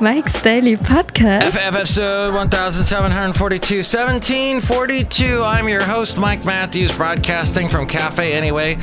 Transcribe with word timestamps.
Mike's 0.00 0.42
Daily 0.42 0.76
Podcast. 0.76 1.52
FF 1.52 1.74
episode 1.74 2.34
1742, 2.34 3.76
1742. 3.76 5.42
I'm 5.42 5.70
your 5.70 5.82
host, 5.82 6.18
Mike 6.18 6.44
Matthews, 6.44 6.92
broadcasting 6.92 7.70
from 7.70 7.86
Cafe 7.86 8.34
Anyway, 8.34 8.76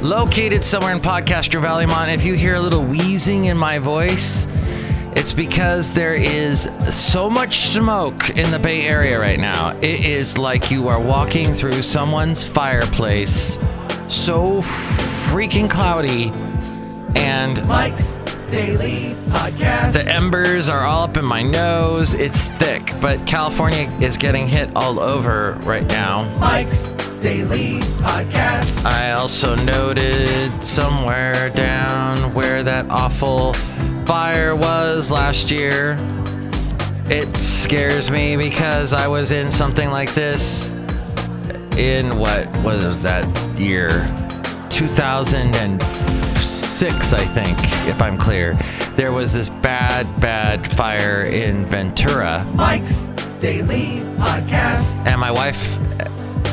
located 0.00 0.62
somewhere 0.62 0.92
in 0.92 1.00
Podcaster 1.00 1.62
Valley, 1.62 1.86
Mont. 1.86 2.10
If 2.10 2.24
you 2.24 2.34
hear 2.34 2.56
a 2.56 2.60
little 2.60 2.84
wheezing 2.84 3.46
in 3.46 3.56
my 3.56 3.78
voice, 3.78 4.46
it's 5.16 5.32
because 5.32 5.94
there 5.94 6.14
is 6.14 6.70
so 6.90 7.30
much 7.30 7.60
smoke 7.60 8.28
in 8.30 8.50
the 8.50 8.58
Bay 8.58 8.86
Area 8.86 9.18
right 9.18 9.40
now. 9.40 9.70
It 9.78 10.04
is 10.04 10.36
like 10.36 10.70
you 10.70 10.88
are 10.88 11.00
walking 11.00 11.54
through 11.54 11.80
someone's 11.80 12.44
fireplace, 12.44 13.56
so 14.08 14.60
freaking 14.60 15.70
cloudy, 15.70 16.30
and 17.16 17.66
Mike's 17.66 18.20
Daily 18.50 19.14
Podcast. 19.28 19.92
the 19.92 20.10
embers 20.10 20.70
are 20.70 20.80
all 20.84 21.04
up 21.04 21.16
in 21.18 21.24
my 21.24 21.42
nose. 21.42 22.14
It's 22.14 22.48
thick, 22.48 22.94
but 23.00 23.26
California 23.26 23.90
is 24.00 24.16
getting 24.16 24.48
hit 24.48 24.70
all 24.74 24.98
over 24.98 25.52
right 25.64 25.86
now. 25.86 26.34
Mike's 26.38 26.92
Daily 27.20 27.80
Podcast. 28.00 28.86
I 28.86 29.12
also 29.12 29.54
noted 29.54 30.50
somewhere 30.64 31.50
down 31.50 32.32
where 32.32 32.62
that 32.62 32.86
awful 32.90 33.52
fire 34.06 34.56
was 34.56 35.10
last 35.10 35.50
year. 35.50 35.96
It 37.10 37.36
scares 37.36 38.10
me 38.10 38.36
because 38.36 38.94
I 38.94 39.08
was 39.08 39.30
in 39.30 39.50
something 39.50 39.90
like 39.90 40.14
this 40.14 40.70
in 41.76 42.18
what 42.18 42.46
was 42.62 43.02
that 43.02 43.26
year? 43.58 43.90
2006, 46.78 47.12
I 47.12 47.24
think, 47.24 47.58
if 47.88 48.00
I'm 48.00 48.16
clear. 48.16 48.54
There 48.94 49.10
was 49.12 49.32
this 49.32 49.48
bad, 49.48 50.06
bad 50.20 50.70
fire 50.76 51.22
in 51.24 51.64
Ventura 51.66 52.44
Mike's 52.54 53.08
Daily 53.40 54.00
Podcast. 54.16 55.04
and 55.04 55.20
my 55.20 55.32
wife 55.32 55.76
eh, 56.00 56.04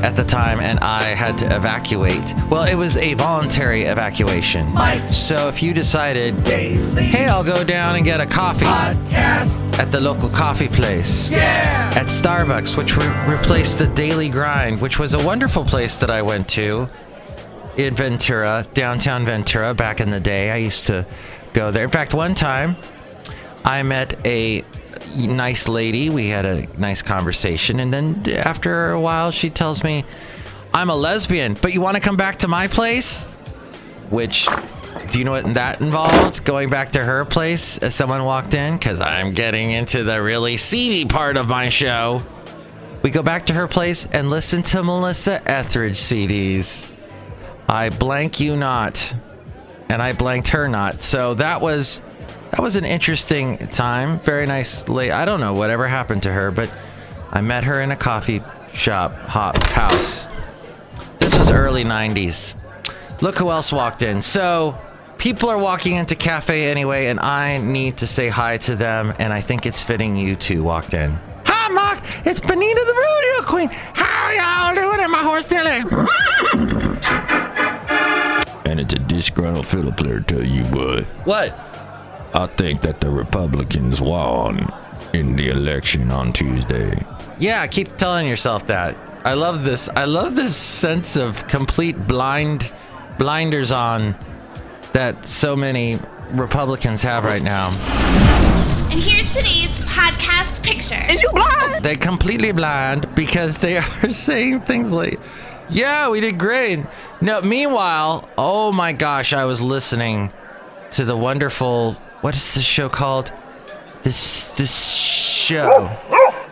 at 0.04 0.16
the 0.16 0.24
time 0.24 0.60
and 0.60 0.80
I 0.80 1.04
had 1.04 1.38
to 1.40 1.56
evacuate. 1.56 2.24
Well, 2.50 2.64
it 2.64 2.74
was 2.74 2.98
a 2.98 3.14
voluntary 3.14 3.84
evacuation. 3.84 4.74
Mike's 4.74 5.16
So 5.16 5.48
if 5.48 5.62
you 5.62 5.76
decided, 5.76 6.44
Daily 6.44 7.04
hey, 7.04 7.26
I'll 7.28 7.44
go 7.44 7.64
down 7.64 7.96
and 7.96 8.04
get 8.04 8.20
a 8.20 8.26
coffee 8.26 8.66
Podcast. 8.66 9.78
at 9.78 9.92
the 9.92 10.00
local 10.02 10.30
coffee 10.30 10.68
place. 10.70 11.30
Yeah. 11.30 11.94
At 11.96 12.08
Starbucks, 12.08 12.76
which 12.78 12.98
re- 12.98 13.32
replaced 13.32 13.78
the 13.78 13.88
Daily 13.88 14.30
Grind, 14.30 14.82
which 14.82 14.98
was 14.98 15.14
a 15.14 15.24
wonderful 15.24 15.64
place 15.64 16.00
that 16.00 16.10
I 16.10 16.24
went 16.24 16.48
to 16.50 16.90
in 17.78 17.94
Ventura, 17.96 18.66
downtown 18.74 19.26
Ventura, 19.26 19.74
back 19.74 20.00
in 20.00 20.10
the 20.10 20.20
day. 20.20 20.52
I 20.52 20.58
used 20.58 20.88
to 20.88 21.06
go 21.54 21.72
there. 21.72 21.84
In 21.84 21.90
fact, 21.90 22.14
one 22.14 22.36
time 22.36 22.76
I 23.64 23.84
met 23.84 24.18
a 24.26 24.64
nice 25.16 25.68
lady. 25.68 26.10
We 26.10 26.30
had 26.30 26.46
a 26.46 26.68
nice 26.80 27.02
conversation. 27.02 27.80
And 27.80 27.94
then 27.94 28.30
after 28.30 28.92
a 28.92 29.00
while, 29.00 29.32
she 29.32 29.50
tells 29.50 29.84
me, 29.84 30.06
I'm 30.74 30.90
a 30.90 30.96
lesbian, 30.96 31.54
but 31.56 31.74
you 31.74 31.82
want 31.82 31.96
to 31.96 32.02
come 32.02 32.18
back 32.18 32.40
to 32.40 32.48
my 32.48 32.68
place? 32.68 33.26
Which, 34.10 34.48
do 35.10 35.20
you 35.20 35.26
know 35.26 35.32
what 35.32 35.54
that 35.54 35.82
involved? 35.82 36.44
Going 36.44 36.70
back 36.70 36.92
to 36.94 37.04
her 37.04 37.26
place 37.26 37.78
as 37.78 37.96
someone 37.96 38.24
walked 38.24 38.54
in? 38.54 38.78
Because 38.78 39.02
I'm 39.02 39.34
getting 39.34 39.72
into 39.72 40.04
the 40.04 40.22
really 40.22 40.58
seedy 40.58 41.06
part 41.06 41.38
of 41.38 41.48
my 41.48 41.70
show. 41.70 42.24
We 43.04 43.10
go 43.10 43.24
back 43.24 43.46
to 43.48 43.54
her 43.54 43.68
place 43.68 44.06
and 44.12 44.30
listen 44.30 44.64
to 44.64 44.84
Melissa 44.84 45.42
Etheridge 45.50 45.98
CDs. 45.98 46.88
I 47.68 47.90
blank 47.90 48.40
you 48.40 48.56
not. 48.56 49.14
And 49.90 50.02
I 50.02 50.14
blanked 50.14 50.50
her 50.50 50.68
not. 50.68 51.02
So 51.02 51.36
that 51.36 51.62
was 51.62 52.02
that 52.52 52.62
was 52.62 52.76
an 52.76 52.86
interesting 52.86 53.58
time. 53.58 54.20
Very 54.20 54.46
nice 54.46 54.88
lady. 54.88 55.12
I 55.12 55.26
don't 55.26 55.40
know 55.40 55.54
whatever 55.54 55.88
happened 55.88 56.24
to 56.24 56.32
her, 56.32 56.52
but 56.52 56.72
I 57.32 57.42
met 57.42 57.66
her 57.66 57.82
in 57.82 57.92
a 57.92 57.96
coffee 57.96 58.42
shop 58.74 59.14
hop 59.16 59.58
house. 59.58 60.28
This 61.20 61.38
was 61.38 61.52
early 61.52 61.84
90s. 61.84 62.56
Look 63.22 63.38
who 63.38 63.50
else 63.50 63.72
walked 63.72 64.02
in. 64.02 64.22
So 64.22 64.78
people 65.18 65.50
are 65.50 65.58
walking 65.58 65.96
into 65.96 66.16
cafe 66.16 66.70
anyway, 66.70 67.08
and 67.08 67.20
I 67.20 67.58
need 67.58 67.98
to 67.98 68.08
say 68.08 68.30
hi 68.30 68.58
to 68.60 68.76
them, 68.76 69.14
and 69.20 69.34
I 69.34 69.42
think 69.42 69.66
it's 69.66 69.84
fitting 69.84 70.16
you 70.16 70.36
two 70.36 70.64
walked 70.64 70.94
in. 70.94 71.18
Hi, 71.46 71.68
Mark. 71.70 72.00
It's 72.26 72.40
Benita 72.40 72.84
the 72.86 72.94
Rodeo 72.94 73.50
Queen. 73.50 73.70
How 73.70 74.32
y'all 74.32 74.76
doing 74.76 75.00
at 75.00 75.10
my 75.10 75.18
horse 75.18 75.48
dealer? 75.48 76.85
And 78.66 78.80
it's 78.80 78.94
a 78.94 79.00
disgruntled 79.00 79.68
fiddle 79.68 79.92
player, 79.92 80.20
tell 80.22 80.44
you 80.44 80.64
what. 80.66 81.06
What? 81.26 81.52
I 82.34 82.48
think 82.48 82.82
that 82.82 83.00
the 83.00 83.10
Republicans 83.10 84.02
won 84.02 84.74
in 85.14 85.36
the 85.36 85.50
election 85.50 86.12
on 86.12 86.34
Tuesday. 86.34 87.06
Yeah, 87.40 87.66
keep 87.68 87.96
telling 87.98 88.28
yourself 88.28 88.68
that. 88.68 88.98
I 89.24 89.34
love 89.34 89.64
this. 89.64 89.88
I 89.90 90.06
love 90.06 90.36
this 90.36 90.56
sense 90.56 91.16
of 91.16 91.48
complete 91.48 92.08
blind 92.08 92.72
blinders 93.18 93.72
on 93.72 94.16
that 94.94 95.26
so 95.28 95.56
many 95.56 96.00
Republicans 96.32 97.02
have 97.02 97.24
right 97.24 97.42
now. 97.42 97.70
And 98.92 99.00
here's 99.02 99.28
today's 99.30 99.76
podcast 99.86 100.64
picture. 100.64 101.02
Is 101.12 101.22
you 101.22 101.30
blind? 101.32 101.84
They're 101.84 101.96
completely 101.96 102.52
blind 102.52 103.14
because 103.16 103.60
they 103.60 103.78
are 104.04 104.12
saying 104.12 104.62
things 104.62 104.92
like, 104.92 105.20
"Yeah, 105.70 106.10
we 106.10 106.20
did 106.22 106.38
great." 106.38 106.80
No, 107.26 107.42
meanwhile, 107.42 108.30
oh 108.38 108.72
my 108.72 108.94
gosh, 108.94 109.34
I 109.34 109.46
was 109.46 109.60
listening 109.60 110.32
to 110.92 111.04
the 111.04 111.18
wonderful 111.18 111.94
what 112.22 112.36
is 112.36 112.54
this 112.54 112.64
show 112.64 112.88
called? 112.88 113.32
This 114.04 114.54
this 114.58 114.94
show 114.94 115.90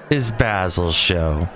is 0.10 0.32
Basil's 0.32 0.96
show. 0.96 1.48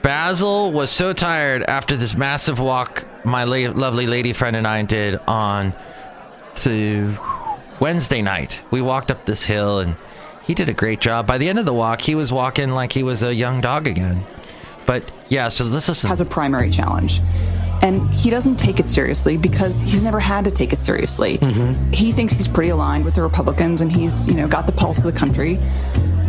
Basil 0.00 0.72
was 0.72 0.90
so 0.90 1.12
tired 1.12 1.62
after 1.64 1.96
this 1.96 2.16
massive 2.16 2.58
walk 2.58 3.06
my 3.26 3.44
la- 3.44 3.72
lovely 3.72 4.06
lady 4.06 4.32
friend 4.32 4.56
and 4.56 4.66
I 4.66 4.84
did 4.84 5.20
on 5.28 5.74
to 6.62 7.14
Wednesday 7.78 8.22
night. 8.22 8.58
We 8.70 8.80
walked 8.80 9.10
up 9.10 9.26
this 9.26 9.44
hill 9.44 9.80
and 9.80 9.96
he 10.46 10.54
did 10.54 10.70
a 10.70 10.74
great 10.74 11.00
job. 11.00 11.26
By 11.26 11.36
the 11.36 11.50
end 11.50 11.58
of 11.58 11.66
the 11.66 11.74
walk, 11.74 12.00
he 12.00 12.14
was 12.14 12.32
walking 12.32 12.70
like 12.70 12.92
he 12.92 13.02
was 13.02 13.22
a 13.22 13.34
young 13.34 13.60
dog 13.60 13.86
again. 13.86 14.24
But 14.86 15.12
yeah, 15.28 15.50
so 15.50 15.66
listen. 15.66 16.08
has 16.08 16.22
a 16.22 16.24
primary 16.24 16.70
challenge. 16.70 17.20
And 17.82 18.10
he 18.10 18.30
doesn't 18.30 18.56
take 18.56 18.80
it 18.80 18.90
seriously 18.90 19.36
because 19.36 19.80
he's 19.80 20.02
never 20.02 20.20
had 20.20 20.44
to 20.46 20.50
take 20.50 20.72
it 20.72 20.78
seriously. 20.80 21.38
Mm-hmm. 21.38 21.92
He 21.92 22.12
thinks 22.12 22.32
he's 22.34 22.48
pretty 22.48 22.70
aligned 22.70 23.04
with 23.04 23.14
the 23.14 23.22
Republicans 23.22 23.80
and 23.80 23.94
he's, 23.94 24.26
you 24.28 24.34
know, 24.34 24.48
got 24.48 24.66
the 24.66 24.72
pulse 24.72 24.98
of 24.98 25.04
the 25.04 25.12
country. 25.12 25.60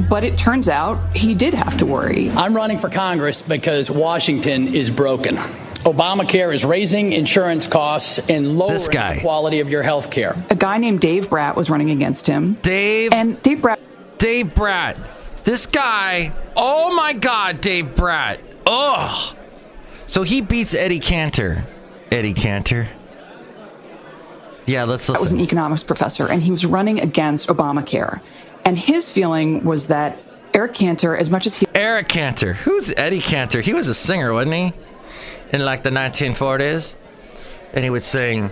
But 0.09 0.23
it 0.23 0.38
turns 0.38 0.69
out 0.69 1.15
he 1.15 1.33
did 1.33 1.53
have 1.53 1.77
to 1.79 1.85
worry. 1.85 2.29
I'm 2.31 2.55
running 2.55 2.77
for 2.77 2.89
Congress 2.89 3.41
because 3.41 3.89
Washington 3.91 4.73
is 4.73 4.89
broken. 4.89 5.35
Obamacare 5.83 6.53
is 6.53 6.65
raising 6.65 7.13
insurance 7.13 7.67
costs 7.67 8.19
and 8.29 8.57
lowering 8.57 8.73
This 8.73 8.88
guy. 8.89 9.15
the 9.15 9.21
quality 9.21 9.59
of 9.61 9.69
your 9.69 9.81
health 9.81 10.11
care. 10.11 10.35
A 10.49 10.55
guy 10.55 10.77
named 10.77 10.99
Dave 10.99 11.29
Brat 11.29 11.55
was 11.55 11.69
running 11.69 11.89
against 11.89 12.27
him. 12.27 12.55
Dave 12.55 13.13
And 13.13 13.41
Dave 13.41 13.61
Brat 13.61 13.79
Dave 14.17 14.53
Brat. 14.53 14.97
This 15.45 15.65
guy, 15.65 16.33
oh 16.57 16.93
my 16.93 17.13
God, 17.13 17.61
Dave 17.61 17.95
Brat. 17.95 18.41
Ugh. 18.67 19.35
So 20.09 20.23
he 20.23 20.41
beats 20.41 20.73
Eddie 20.73 20.99
Cantor. 20.99 21.65
Eddie 22.11 22.33
Cantor. 22.33 22.89
Yeah, 24.65 24.85
let's 24.85 25.07
listen. 25.07 25.23
was 25.23 25.31
an 25.31 25.39
economics 25.39 25.83
professor 25.83 26.25
and 26.25 26.41
he 26.41 26.49
was 26.49 26.65
running 26.65 26.99
against 26.99 27.47
Obamacare. 27.47 28.19
And 28.65 28.75
his 28.75 29.11
feeling 29.11 29.63
was 29.63 29.85
that 29.85 30.17
Eric 30.55 30.73
Cantor, 30.73 31.15
as 31.15 31.29
much 31.29 31.45
as 31.45 31.57
he 31.57 31.67
Eric 31.75 32.09
Cantor. 32.09 32.53
Who's 32.53 32.91
Eddie 32.97 33.19
Cantor? 33.21 33.61
He 33.61 33.75
was 33.75 33.87
a 33.87 33.93
singer, 33.93 34.33
wasn't 34.33 34.55
he? 34.55 34.73
In 35.53 35.63
like 35.63 35.83
the 35.83 35.91
1940s. 35.91 36.95
And 37.73 37.83
he 37.83 37.91
would 37.91 38.03
sing 38.03 38.50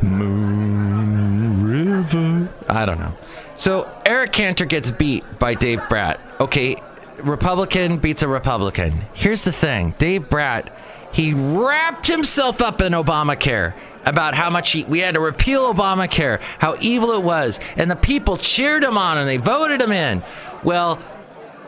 Moon 0.00 1.64
River. 1.64 2.48
I 2.68 2.86
don't 2.86 3.00
know. 3.00 3.14
So 3.56 3.92
Eric 4.06 4.30
Cantor 4.30 4.66
gets 4.66 4.92
beat 4.92 5.24
by 5.40 5.54
Dave 5.54 5.80
Brat. 5.88 6.20
Okay, 6.38 6.76
Republican 7.18 7.98
beats 7.98 8.22
a 8.22 8.28
Republican. 8.28 8.92
Here's 9.14 9.44
the 9.44 9.52
thing 9.52 9.94
Dave 9.98 10.28
Brat, 10.28 10.76
he 11.12 11.32
wrapped 11.32 12.08
himself 12.08 12.60
up 12.60 12.80
in 12.80 12.92
Obamacare 12.92 13.74
about 14.04 14.34
how 14.34 14.50
much 14.50 14.72
he, 14.72 14.84
we 14.84 14.98
had 14.98 15.14
to 15.14 15.20
repeal 15.20 15.72
Obamacare, 15.72 16.40
how 16.58 16.76
evil 16.80 17.12
it 17.12 17.22
was. 17.22 17.60
And 17.76 17.90
the 17.90 17.96
people 17.96 18.36
cheered 18.36 18.82
him 18.82 18.98
on 18.98 19.18
and 19.18 19.28
they 19.28 19.36
voted 19.36 19.80
him 19.80 19.92
in. 19.92 20.22
Well, 20.62 20.96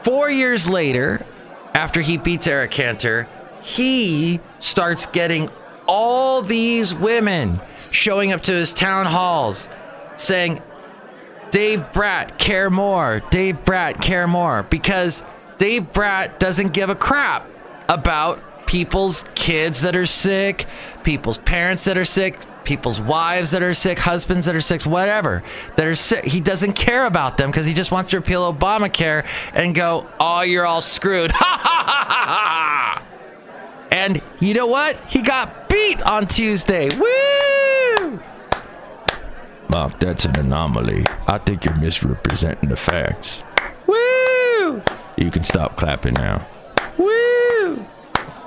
four 0.00 0.28
years 0.28 0.68
later, 0.68 1.24
after 1.74 2.00
he 2.00 2.16
beats 2.16 2.46
Eric 2.46 2.72
Cantor, 2.72 3.28
he 3.62 4.40
starts 4.58 5.06
getting 5.06 5.48
all 5.86 6.42
these 6.42 6.92
women 6.92 7.60
showing 7.90 8.32
up 8.32 8.42
to 8.42 8.52
his 8.52 8.72
town 8.72 9.06
halls 9.06 9.68
saying, 10.16 10.60
Dave 11.50 11.92
Brat, 11.92 12.38
care 12.38 12.70
more. 12.70 13.22
Dave 13.30 13.64
Brat, 13.64 14.02
care 14.02 14.26
more. 14.26 14.64
Because 14.64 15.22
Dave 15.58 15.92
Brat 15.92 16.38
doesn't 16.38 16.72
give 16.72 16.90
a 16.90 16.94
crap 16.94 17.48
about 17.88 18.66
people's 18.66 19.24
kids 19.34 19.82
that 19.82 19.94
are 19.96 20.06
sick, 20.06 20.66
people's 21.04 21.38
parents 21.38 21.84
that 21.84 21.96
are 21.96 22.04
sick. 22.04 22.38
people's 22.66 23.00
wives 23.00 23.52
that 23.52 23.62
are 23.62 23.72
sick, 23.72 23.98
husbands 23.98 24.44
that 24.46 24.54
are 24.54 24.60
sick, 24.60 24.82
whatever, 24.82 25.42
that 25.76 25.86
are 25.86 25.94
sick. 25.94 26.24
He 26.26 26.40
doesn't 26.40 26.74
care 26.74 27.06
about 27.06 27.38
them 27.38 27.50
because 27.50 27.64
he 27.64 27.72
just 27.72 27.90
wants 27.90 28.10
to 28.10 28.18
repeal 28.18 28.52
Obamacare 28.52 29.24
and 29.54 29.74
go, 29.74 30.06
oh, 30.20 30.42
you're 30.42 30.66
all 30.66 30.82
screwed. 30.82 31.30
Ha 31.30 31.60
ha 31.62 31.84
ha 31.86 32.06
ha 32.08 32.24
ha. 32.26 33.02
And 33.92 34.20
you 34.40 34.52
know 34.52 34.66
what? 34.66 34.98
He 35.08 35.22
got 35.22 35.68
beat 35.68 36.02
on 36.02 36.26
Tuesday. 36.26 36.88
Woo! 36.90 38.20
Mark, 39.70 39.98
that's 40.00 40.24
an 40.24 40.38
anomaly. 40.38 41.06
I 41.26 41.38
think 41.38 41.64
you're 41.64 41.76
misrepresenting 41.76 42.68
the 42.68 42.76
facts. 42.76 43.44
Woo! 45.16 45.24
You 45.24 45.30
can 45.30 45.44
stop 45.44 45.76
clapping 45.76 46.14
now. 46.14 46.46
Woo! 46.98 47.86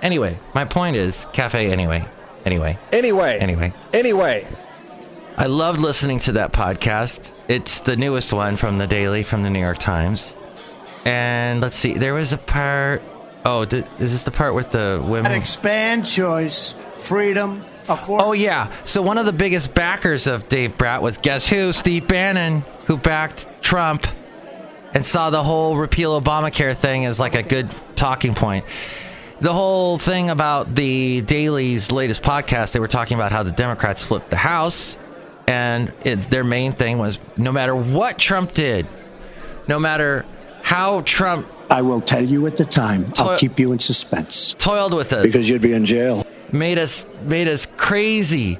Anyway, 0.01 0.39
my 0.53 0.65
point 0.65 0.95
is 0.95 1.25
cafe 1.33 1.71
anyway. 1.71 2.05
Anyway. 2.45 2.77
Anyway. 2.91 3.37
Anyway. 3.39 3.73
Anyway. 3.93 4.47
I 5.37 5.45
loved 5.45 5.79
listening 5.79 6.19
to 6.19 6.33
that 6.33 6.51
podcast. 6.51 7.31
It's 7.47 7.79
the 7.79 7.95
newest 7.95 8.33
one 8.33 8.57
from 8.57 8.77
the 8.77 8.87
Daily 8.87 9.23
from 9.23 9.43
the 9.43 9.49
New 9.49 9.59
York 9.59 9.77
Times. 9.77 10.33
And 11.05 11.61
let's 11.61 11.77
see, 11.77 11.93
there 11.93 12.13
was 12.13 12.33
a 12.33 12.37
part. 12.37 13.01
Oh, 13.45 13.65
did, 13.65 13.85
is 13.99 14.11
this 14.11 14.23
the 14.23 14.31
part 14.31 14.53
with 14.53 14.71
the 14.71 15.01
women? 15.03 15.31
expand 15.31 16.05
choice, 16.05 16.75
freedom, 16.97 17.63
afford. 17.87 18.21
Oh 18.21 18.33
yeah. 18.33 18.71
So 18.83 19.01
one 19.01 19.17
of 19.17 19.25
the 19.25 19.33
biggest 19.33 19.73
backers 19.73 20.27
of 20.27 20.49
Dave 20.49 20.77
Brat 20.77 21.01
was 21.01 21.17
guess 21.17 21.47
who? 21.47 21.71
Steve 21.71 22.07
Bannon, 22.07 22.63
who 22.85 22.97
backed 22.97 23.47
Trump 23.61 24.05
and 24.93 25.05
saw 25.05 25.29
the 25.29 25.43
whole 25.43 25.77
repeal 25.77 26.19
Obamacare 26.19 26.75
thing 26.75 27.05
as 27.05 27.19
like 27.19 27.35
a 27.35 27.43
good 27.43 27.69
talking 27.95 28.33
point. 28.33 28.65
The 29.41 29.53
whole 29.53 29.97
thing 29.97 30.29
about 30.29 30.75
the 30.75 31.21
Daily's 31.21 31.91
latest 31.91 32.21
podcast, 32.23 32.73
they 32.73 32.79
were 32.79 32.87
talking 32.89 33.15
about 33.15 33.31
how 33.31 33.43
the 33.43 33.51
Democrats 33.51 34.05
flipped 34.05 34.29
the 34.29 34.35
House, 34.35 34.97
and 35.47 35.93
it, 36.03 36.29
their 36.29 36.43
main 36.43 36.73
thing 36.73 36.97
was 36.97 37.19
no 37.37 37.51
matter 37.51 37.73
what 37.75 38.17
Trump 38.17 38.53
did, 38.53 38.85
no 39.67 39.79
matter 39.79 40.25
how 40.61 41.01
Trump 41.01 41.47
I 41.71 41.83
will 41.83 42.01
tell 42.01 42.23
you 42.25 42.47
at 42.47 42.57
the 42.57 42.65
time. 42.65 43.11
Toil- 43.11 43.29
I'll 43.29 43.37
keep 43.37 43.59
you 43.59 43.71
in 43.71 43.79
suspense. 43.79 44.55
toiled 44.57 44.93
with 44.93 45.13
us, 45.13 45.23
Because 45.23 45.47
you'd 45.47 45.61
be 45.61 45.73
in 45.73 45.85
jail. 45.85 46.25
made 46.51 46.77
us 46.79 47.05
made 47.23 47.47
us 47.47 47.67
crazy 47.77 48.59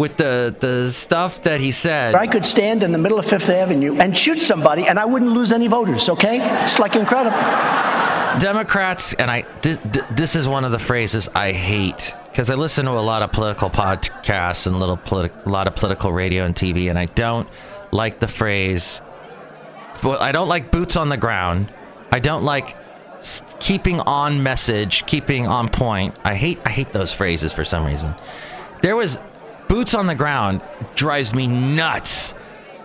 with 0.00 0.16
the 0.16 0.56
the 0.60 0.90
stuff 0.90 1.42
that 1.42 1.60
he 1.60 1.70
said. 1.70 2.14
I 2.14 2.26
could 2.26 2.46
stand 2.46 2.82
in 2.82 2.90
the 2.90 2.96
middle 2.96 3.18
of 3.18 3.26
Fifth 3.26 3.50
Avenue 3.50 3.96
and 4.00 4.16
shoot 4.16 4.40
somebody, 4.40 4.86
and 4.86 4.98
I 4.98 5.04
wouldn't 5.04 5.32
lose 5.32 5.52
any 5.52 5.66
voters. 5.66 6.08
Okay, 6.08 6.38
it's 6.62 6.78
like 6.78 6.96
incredible. 6.96 7.36
Democrats, 8.38 9.12
and 9.12 9.30
I, 9.30 9.42
th- 9.60 9.78
th- 9.92 10.06
this 10.12 10.36
is 10.36 10.48
one 10.48 10.64
of 10.64 10.72
the 10.72 10.78
phrases 10.78 11.28
I 11.34 11.52
hate 11.52 12.14
because 12.30 12.48
I 12.48 12.54
listen 12.54 12.86
to 12.86 12.92
a 12.92 13.06
lot 13.12 13.22
of 13.22 13.30
political 13.30 13.68
podcasts 13.68 14.66
and 14.66 14.80
little 14.80 14.96
politi- 14.96 15.44
a 15.44 15.48
lot 15.50 15.66
of 15.66 15.76
political 15.76 16.10
radio 16.10 16.46
and 16.46 16.54
TV, 16.54 16.88
and 16.88 16.98
I 16.98 17.04
don't 17.04 17.46
like 17.90 18.20
the 18.20 18.28
phrase. 18.28 19.02
Well, 20.02 20.18
I 20.18 20.32
don't 20.32 20.48
like 20.48 20.70
boots 20.70 20.96
on 20.96 21.10
the 21.10 21.18
ground. 21.18 21.70
I 22.10 22.20
don't 22.20 22.44
like 22.44 22.74
keeping 23.58 24.00
on 24.00 24.42
message, 24.42 25.04
keeping 25.04 25.46
on 25.46 25.68
point. 25.68 26.14
I 26.24 26.36
hate, 26.36 26.58
I 26.64 26.70
hate 26.70 26.92
those 26.94 27.12
phrases 27.12 27.52
for 27.52 27.66
some 27.66 27.84
reason. 27.84 28.14
There 28.80 28.96
was 28.96 29.20
boots 29.70 29.94
on 29.94 30.08
the 30.08 30.16
ground 30.16 30.60
drives 30.96 31.32
me 31.32 31.46
nuts 31.46 32.34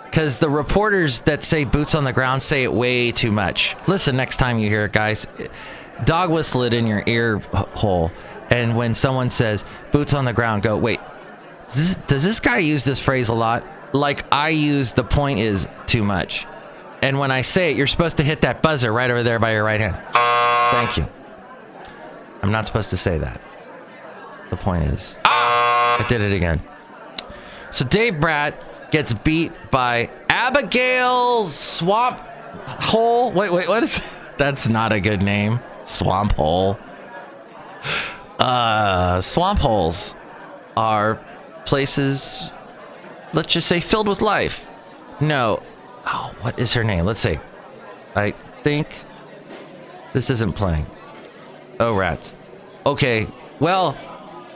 because 0.04 0.38
the 0.38 0.48
reporters 0.48 1.22
that 1.22 1.44
say 1.44 1.64
boots 1.66 1.96
on 1.96 2.04
the 2.04 2.14
ground 2.14 2.44
say 2.44 2.64
it 2.64 2.72
way 2.72 3.12
too 3.12 3.32
much. 3.32 3.76
Listen, 3.88 4.16
next 4.16 4.38
time 4.38 4.60
you 4.60 4.70
hear 4.70 4.86
it, 4.86 4.94
guys, 4.94 5.26
dog 6.04 6.30
whistle 6.30 6.62
it 6.62 6.76
in 6.76 6.86
your 6.86 7.02
ear 7.08 7.40
hole. 7.40 8.12
And 8.52 8.78
when 8.78 8.94
someone 8.94 9.32
says 9.32 9.66
boots 9.92 10.14
on 10.14 10.26
the 10.26 10.32
ground, 10.32 10.62
go, 10.62 10.78
wait, 10.78 11.00
this, 11.74 11.96
does 12.06 12.24
this 12.24 12.40
guy 12.40 12.60
use 12.60 12.84
this 12.86 13.00
phrase 13.00 13.30
a 13.30 13.34
lot? 13.34 13.66
Like 13.92 14.32
I 14.32 14.50
use 14.50 14.94
the 14.94 15.04
point 15.04 15.40
is 15.40 15.68
too 15.88 16.04
much. 16.04 16.46
And 17.02 17.18
when 17.18 17.32
I 17.32 17.42
say 17.42 17.72
it, 17.72 17.78
you're 17.78 17.88
supposed 17.88 18.18
to 18.18 18.24
hit 18.24 18.42
that 18.42 18.62
buzzer 18.62 18.94
right 18.94 19.10
over 19.10 19.24
there 19.24 19.40
by 19.40 19.54
your 19.54 19.64
right 19.64 19.82
hand. 19.82 19.98
Thank 20.72 20.98
you. 20.98 21.08
I'm 22.44 22.52
not 22.52 22.68
supposed 22.68 22.92
to 22.92 22.98
say 22.98 23.18
that. 23.18 23.42
The 24.52 24.56
point 24.56 24.84
is, 24.84 25.18
I 25.26 26.06
did 26.08 26.22
it 26.22 26.32
again. 26.32 26.62
So 27.76 27.84
Dave 27.84 28.22
Brat 28.22 28.90
gets 28.90 29.12
beat 29.12 29.52
by 29.70 30.10
Abigail 30.30 31.46
Swamp 31.46 32.18
Hole. 32.66 33.34
Wait, 33.34 33.52
wait, 33.52 33.68
what 33.68 33.84
is? 33.84 34.00
That's 34.38 34.70
not 34.70 34.94
a 34.94 35.02
good 35.02 35.22
name. 35.22 35.60
Swamp 35.84 36.32
Hole. 36.32 36.80
Uh, 38.40 39.20
swamp 39.20 39.60
holes 39.60 40.16
are 40.78 41.16
places. 41.66 42.50
Let's 43.34 43.52
just 43.52 43.68
say 43.68 43.82
filled 43.82 44.08
with 44.08 44.22
life. 44.22 44.66
No. 45.20 45.62
Oh, 46.06 46.34
what 46.40 46.58
is 46.58 46.72
her 46.76 46.84
name? 46.86 47.04
Let's 47.04 47.20
see. 47.20 47.40
I 48.16 48.32
think 48.64 48.88
this 50.14 50.30
isn't 50.30 50.54
playing. 50.54 50.86
Oh, 51.82 51.94
rats. 51.94 52.34
Okay. 52.86 53.28
Well, 53.60 53.98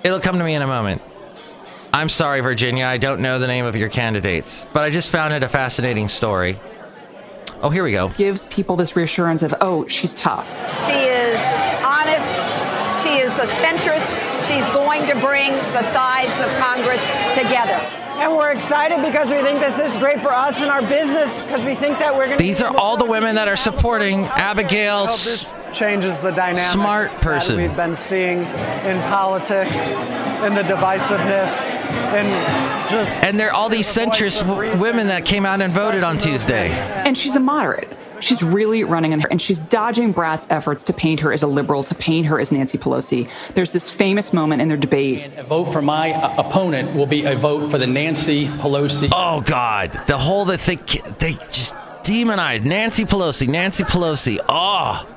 it'll 0.05 0.21
come 0.21 0.37
to 0.37 0.43
me 0.45 0.55
in 0.55 0.61
a 0.61 0.67
moment. 0.67 1.01
I'm 1.91 2.09
sorry, 2.09 2.41
Virginia. 2.41 2.85
I 2.85 2.97
don't 2.97 3.19
know 3.21 3.39
the 3.39 3.47
name 3.47 3.65
of 3.65 3.75
your 3.75 3.89
candidates, 3.89 4.65
but 4.73 4.83
I 4.83 4.89
just 4.89 5.09
found 5.09 5.33
it 5.33 5.43
a 5.43 5.49
fascinating 5.49 6.07
story. 6.07 6.59
Oh, 7.61 7.69
here 7.69 7.83
we 7.83 7.91
go. 7.91 8.09
Gives 8.09 8.45
people 8.45 8.75
this 8.75 8.95
reassurance 8.95 9.43
of, 9.43 9.53
oh, 9.59 9.87
she's 9.87 10.13
tough. 10.13 10.47
She 10.85 10.93
is 10.93 11.35
honest. 11.83 12.25
She 13.03 13.17
is 13.17 13.31
a 13.39 13.47
centrist. 13.59 14.07
She's 14.47 14.65
going 14.73 15.01
to 15.07 15.15
bring 15.19 15.51
the 15.51 15.81
sides 15.91 16.39
of 16.39 16.47
Congress 16.57 17.01
together. 17.33 17.79
And 18.19 18.35
we're 18.35 18.51
excited 18.51 19.01
because 19.01 19.31
we 19.31 19.41
think 19.41 19.59
this 19.59 19.79
is 19.79 19.93
great 19.93 20.21
for 20.21 20.33
us 20.33 20.61
and 20.61 20.69
our 20.69 20.81
business 20.81 21.41
because 21.41 21.65
we 21.65 21.73
think 21.75 21.99
that 21.99 22.13
we're 22.13 22.25
going 22.25 22.37
to. 22.37 22.43
These 22.43 22.61
are 22.61 22.75
all 22.77 22.97
the 22.97 23.05
women 23.05 23.35
that 23.35 23.47
are 23.47 23.55
supporting 23.55 24.25
Abigail. 24.25 25.07
Hope 25.69 25.77
this 25.77 25.77
changes 25.77 26.19
the 26.19 26.31
dynamic. 26.31 26.71
Smart 26.71 27.11
person. 27.21 27.57
that 27.57 27.67
we've 27.67 27.75
been 27.77 27.95
seeing 27.95 28.39
in 28.39 28.99
politics, 29.09 29.91
in 30.43 30.53
the 30.53 30.63
divisiveness, 30.63 31.61
and 32.13 32.89
just. 32.89 33.19
And 33.23 33.39
there 33.39 33.49
are 33.49 33.53
all 33.53 33.69
these 33.69 33.87
centrist 33.87 34.41
w- 34.47 34.75
women 34.81 35.07
that 35.07 35.25
came 35.25 35.45
out 35.45 35.61
and 35.61 35.71
voted 35.71 36.03
on 36.03 36.17
Tuesday. 36.17 36.69
And 36.69 37.17
she's 37.17 37.35
a 37.35 37.39
moderate. 37.39 37.89
She's 38.21 38.43
really 38.43 38.83
running 38.83 39.13
in 39.13 39.21
her, 39.21 39.29
and 39.31 39.41
she's 39.41 39.59
dodging 39.59 40.11
Brat's 40.11 40.45
efforts 40.49 40.83
to 40.85 40.93
paint 40.93 41.21
her 41.21 41.31
as 41.31 41.41
a 41.41 41.47
liberal, 41.47 41.83
to 41.83 41.95
paint 41.95 42.25
her 42.27 42.37
as 42.37 42.51
Nancy 42.51 42.77
Pelosi. 42.77 43.29
There's 43.53 43.71
this 43.71 43.89
famous 43.89 44.33
moment 44.33 44.61
in 44.61 44.67
their 44.67 44.75
debate. 44.75 45.31
A 45.37 45.43
vote 45.43 45.71
for 45.71 45.81
my 45.81 46.11
uh, 46.11 46.43
opponent 46.45 46.93
will 46.95 47.05
be 47.05 47.23
a 47.23 47.37
vote 47.37 47.71
for 47.71 47.77
the 47.77 47.87
Nancy 47.87 48.47
Pelosi. 48.47 49.09
Oh 49.13 49.39
God, 49.39 49.91
the 50.07 50.17
whole 50.17 50.43
that 50.45 50.59
they 50.61 50.75
they 51.19 51.33
just 51.49 51.73
demonized 52.03 52.65
Nancy 52.65 53.05
Pelosi, 53.05 53.47
Nancy 53.47 53.85
Pelosi. 53.85 54.37
Oh, 54.49 55.07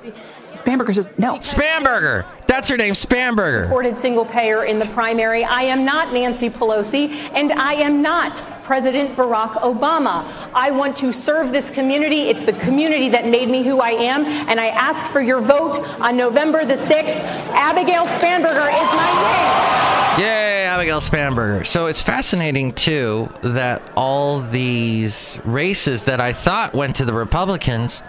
Spamberger 0.55 0.95
says 0.95 1.13
no. 1.19 1.39
Spamberger. 1.39 2.27
That's 2.47 2.69
her 2.69 2.77
name, 2.77 2.93
Spamberger. 2.93 3.65
Supported 3.65 3.97
single 3.97 4.27
payer 4.27 4.65
in 4.65 4.79
the 4.79 4.87
primary. 4.87 5.43
I 5.43 5.63
am 5.63 5.85
not 5.85 6.13
Nancy 6.13 6.51
Pelosi, 6.51 7.09
and 7.33 7.53
I 7.53 7.75
am 7.75 8.03
not 8.03 8.43
President 8.63 9.17
Barack 9.17 9.53
Obama. 9.63 10.25
I 10.55 10.71
want 10.71 10.95
to 10.99 11.13
serve 11.13 11.53
this 11.53 11.71
community. 11.71 12.23
It's 12.23 12.45
the 12.45 12.53
community 12.53 13.09
that 13.09 13.27
made 13.27 13.49
me 13.49 13.65
who 13.65 13.81
I 13.81 13.91
am, 13.91 14.27
and 14.27 14.61
I 14.61 14.67
ask 14.67 15.07
for 15.07 15.21
your 15.21 15.41
vote 15.41 15.79
on 16.01 16.17
November 16.17 16.65
the 16.67 16.75
6th. 16.75 17.19
Abigail 17.55 18.05
Spanberger 18.07 18.69
is 18.69 18.91
my 18.95 20.19
name. 20.19 20.27
Yay, 20.27 20.65
Abigail 20.67 21.01
Spamberger. 21.01 21.67
So 21.67 21.87
it's 21.87 22.03
fascinating 22.03 22.75
too 22.75 23.33
that 23.41 23.81
all 23.97 24.41
these 24.41 25.41
races 25.45 26.03
that 26.03 26.21
I 26.21 26.35
thought 26.35 26.75
went 26.75 26.97
to 26.97 27.07
the 27.07 27.15
Republicans, 27.15 28.03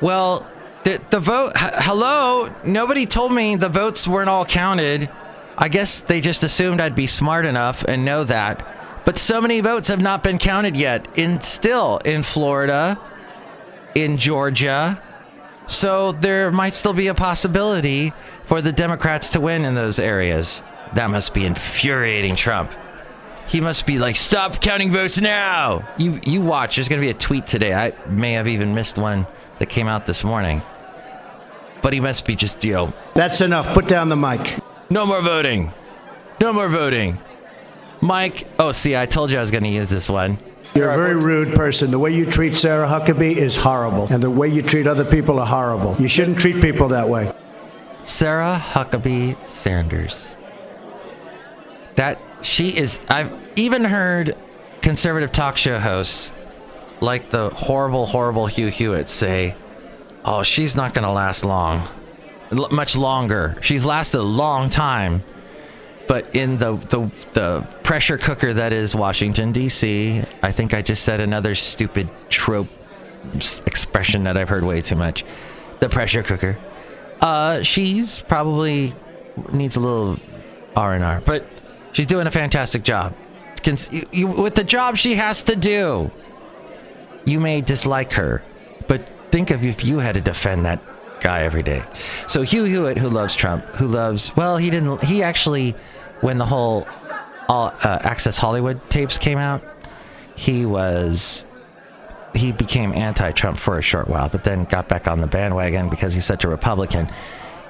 well, 0.00 0.46
the, 0.84 1.00
the 1.10 1.20
vote. 1.20 1.52
h- 1.56 1.70
hello, 1.76 2.48
nobody 2.64 3.06
told 3.06 3.32
me 3.32 3.56
the 3.56 3.68
votes 3.68 4.06
weren't 4.08 4.28
all 4.30 4.44
counted. 4.44 5.08
I 5.56 5.68
guess 5.68 6.00
they 6.00 6.20
just 6.20 6.42
assumed 6.44 6.80
I'd 6.80 6.94
be 6.94 7.06
smart 7.06 7.44
enough 7.44 7.84
and 7.84 8.04
know 8.04 8.24
that. 8.24 8.64
But 9.04 9.18
so 9.18 9.40
many 9.40 9.60
votes 9.60 9.88
have 9.88 10.00
not 10.00 10.22
been 10.22 10.38
counted 10.38 10.76
yet. 10.76 11.06
In 11.18 11.40
still 11.40 11.98
in 11.98 12.22
Florida, 12.22 12.98
in 13.94 14.18
Georgia. 14.18 15.00
So 15.66 16.12
there 16.12 16.50
might 16.50 16.74
still 16.74 16.92
be 16.92 17.08
a 17.08 17.14
possibility 17.14 18.12
for 18.44 18.60
the 18.62 18.72
Democrats 18.72 19.30
to 19.30 19.40
win 19.40 19.64
in 19.64 19.74
those 19.74 19.98
areas. 19.98 20.62
That 20.94 21.10
must 21.10 21.34
be 21.34 21.44
infuriating 21.44 22.36
Trump. 22.36 22.72
He 23.48 23.60
must 23.60 23.86
be 23.86 23.98
like, 23.98 24.16
stop 24.16 24.60
counting 24.60 24.90
votes 24.90 25.18
now. 25.20 25.82
You 25.96 26.20
you 26.24 26.40
watch. 26.40 26.76
There's 26.76 26.88
gonna 26.88 27.00
be 27.00 27.10
a 27.10 27.14
tweet 27.14 27.46
today. 27.46 27.74
I 27.74 27.92
may 28.08 28.32
have 28.32 28.46
even 28.46 28.74
missed 28.74 28.98
one 28.98 29.26
that 29.58 29.68
came 29.68 29.88
out 29.88 30.06
this 30.06 30.24
morning. 30.24 30.62
But 31.82 31.92
he 31.92 32.00
must 32.00 32.24
be 32.26 32.34
just, 32.36 32.62
you 32.64 32.72
know, 32.72 32.92
That's 33.14 33.40
enough. 33.40 33.72
Put 33.72 33.86
down 33.86 34.08
the 34.08 34.16
mic. 34.16 34.58
no 34.90 35.06
more 35.06 35.22
voting. 35.22 35.72
No 36.40 36.52
more 36.52 36.68
voting. 36.68 37.18
Mike, 38.00 38.46
oh, 38.58 38.72
see, 38.72 38.96
I 38.96 39.06
told 39.06 39.32
you 39.32 39.38
I 39.38 39.40
was 39.40 39.50
going 39.50 39.64
to 39.64 39.68
use 39.68 39.88
this 39.88 40.08
one. 40.08 40.38
You're 40.74 40.90
a 40.90 40.96
very 40.96 41.16
rude 41.16 41.54
person. 41.54 41.90
The 41.90 41.98
way 41.98 42.12
you 42.14 42.26
treat 42.26 42.54
Sarah 42.54 42.86
Huckabee 42.86 43.36
is 43.36 43.56
horrible. 43.56 44.06
And 44.10 44.22
the 44.22 44.30
way 44.30 44.48
you 44.48 44.62
treat 44.62 44.86
other 44.86 45.04
people 45.04 45.40
are 45.40 45.46
horrible. 45.46 45.96
You 45.98 46.08
shouldn't 46.08 46.38
treat 46.38 46.60
people 46.60 46.88
that 46.88 47.08
way. 47.08 47.32
Sarah 48.02 48.62
Huckabee 48.62 49.36
Sanders. 49.48 50.36
That 51.96 52.20
she 52.42 52.68
is. 52.76 53.00
I've 53.08 53.32
even 53.56 53.84
heard 53.84 54.36
conservative 54.82 55.32
talk 55.32 55.56
show 55.56 55.78
hosts 55.80 56.32
like 57.00 57.30
the 57.30 57.50
horrible, 57.50 58.06
horrible 58.06 58.46
Hugh 58.46 58.68
Hewitt 58.68 59.08
say, 59.08 59.54
"Oh, 60.24 60.42
she's 60.42 60.74
not 60.76 60.94
to 60.94 61.10
last 61.10 61.44
long, 61.44 61.88
L- 62.52 62.68
much 62.70 62.96
longer. 62.96 63.56
She's 63.60 63.84
lasted 63.84 64.20
a 64.20 64.22
long 64.22 64.70
time." 64.70 65.22
But 66.06 66.34
in 66.34 66.56
the, 66.56 66.76
the 66.76 67.10
the 67.34 67.66
pressure 67.82 68.16
cooker 68.16 68.54
that 68.54 68.72
is 68.72 68.94
Washington 68.94 69.52
D.C., 69.52 70.22
I 70.42 70.52
think 70.52 70.72
I 70.72 70.80
just 70.80 71.04
said 71.04 71.20
another 71.20 71.54
stupid 71.54 72.08
trope 72.30 72.68
expression 73.66 74.24
that 74.24 74.36
I've 74.38 74.48
heard 74.48 74.64
way 74.64 74.80
too 74.80 74.96
much. 74.96 75.24
The 75.80 75.88
pressure 75.88 76.22
cooker. 76.22 76.58
Uh, 77.20 77.62
she's 77.62 78.22
probably 78.22 78.94
needs 79.52 79.76
a 79.76 79.80
little 79.80 80.18
R 80.74 80.94
and 80.94 81.04
R, 81.04 81.20
but 81.24 81.44
she's 81.92 82.06
doing 82.06 82.26
a 82.26 82.30
fantastic 82.30 82.82
job. 82.84 83.14
Cons- 83.62 83.92
you, 83.92 84.06
you, 84.12 84.26
with 84.28 84.54
the 84.54 84.64
job 84.64 84.96
she 84.96 85.14
has 85.16 85.42
to 85.44 85.56
do, 85.56 86.10
you 87.28 87.40
may 87.40 87.60
dislike 87.60 88.12
her, 88.14 88.42
but 88.86 89.06
think 89.30 89.50
of 89.50 89.64
if 89.64 89.84
you 89.84 89.98
had 89.98 90.14
to 90.14 90.20
defend 90.20 90.64
that 90.64 90.80
guy 91.20 91.42
every 91.42 91.62
day. 91.62 91.82
So 92.26 92.42
Hugh 92.42 92.64
Hewitt, 92.64 92.98
who 92.98 93.10
loves 93.10 93.34
Trump, 93.34 93.64
who 93.74 93.86
loves 93.86 94.34
well, 94.36 94.56
he 94.56 94.70
didn't. 94.70 95.02
He 95.04 95.22
actually, 95.22 95.74
when 96.20 96.38
the 96.38 96.46
whole 96.46 96.86
all, 97.48 97.74
uh, 97.82 97.98
Access 98.02 98.38
Hollywood 98.38 98.80
tapes 98.90 99.18
came 99.18 99.38
out, 99.38 99.62
he 100.34 100.64
was 100.66 101.44
he 102.34 102.52
became 102.52 102.92
anti-Trump 102.92 103.58
for 103.58 103.78
a 103.78 103.82
short 103.82 104.06
while, 104.06 104.28
but 104.28 104.44
then 104.44 104.64
got 104.64 104.88
back 104.88 105.08
on 105.08 105.20
the 105.20 105.26
bandwagon 105.26 105.88
because 105.88 106.14
he's 106.14 106.24
such 106.24 106.44
a 106.44 106.48
Republican. 106.48 107.08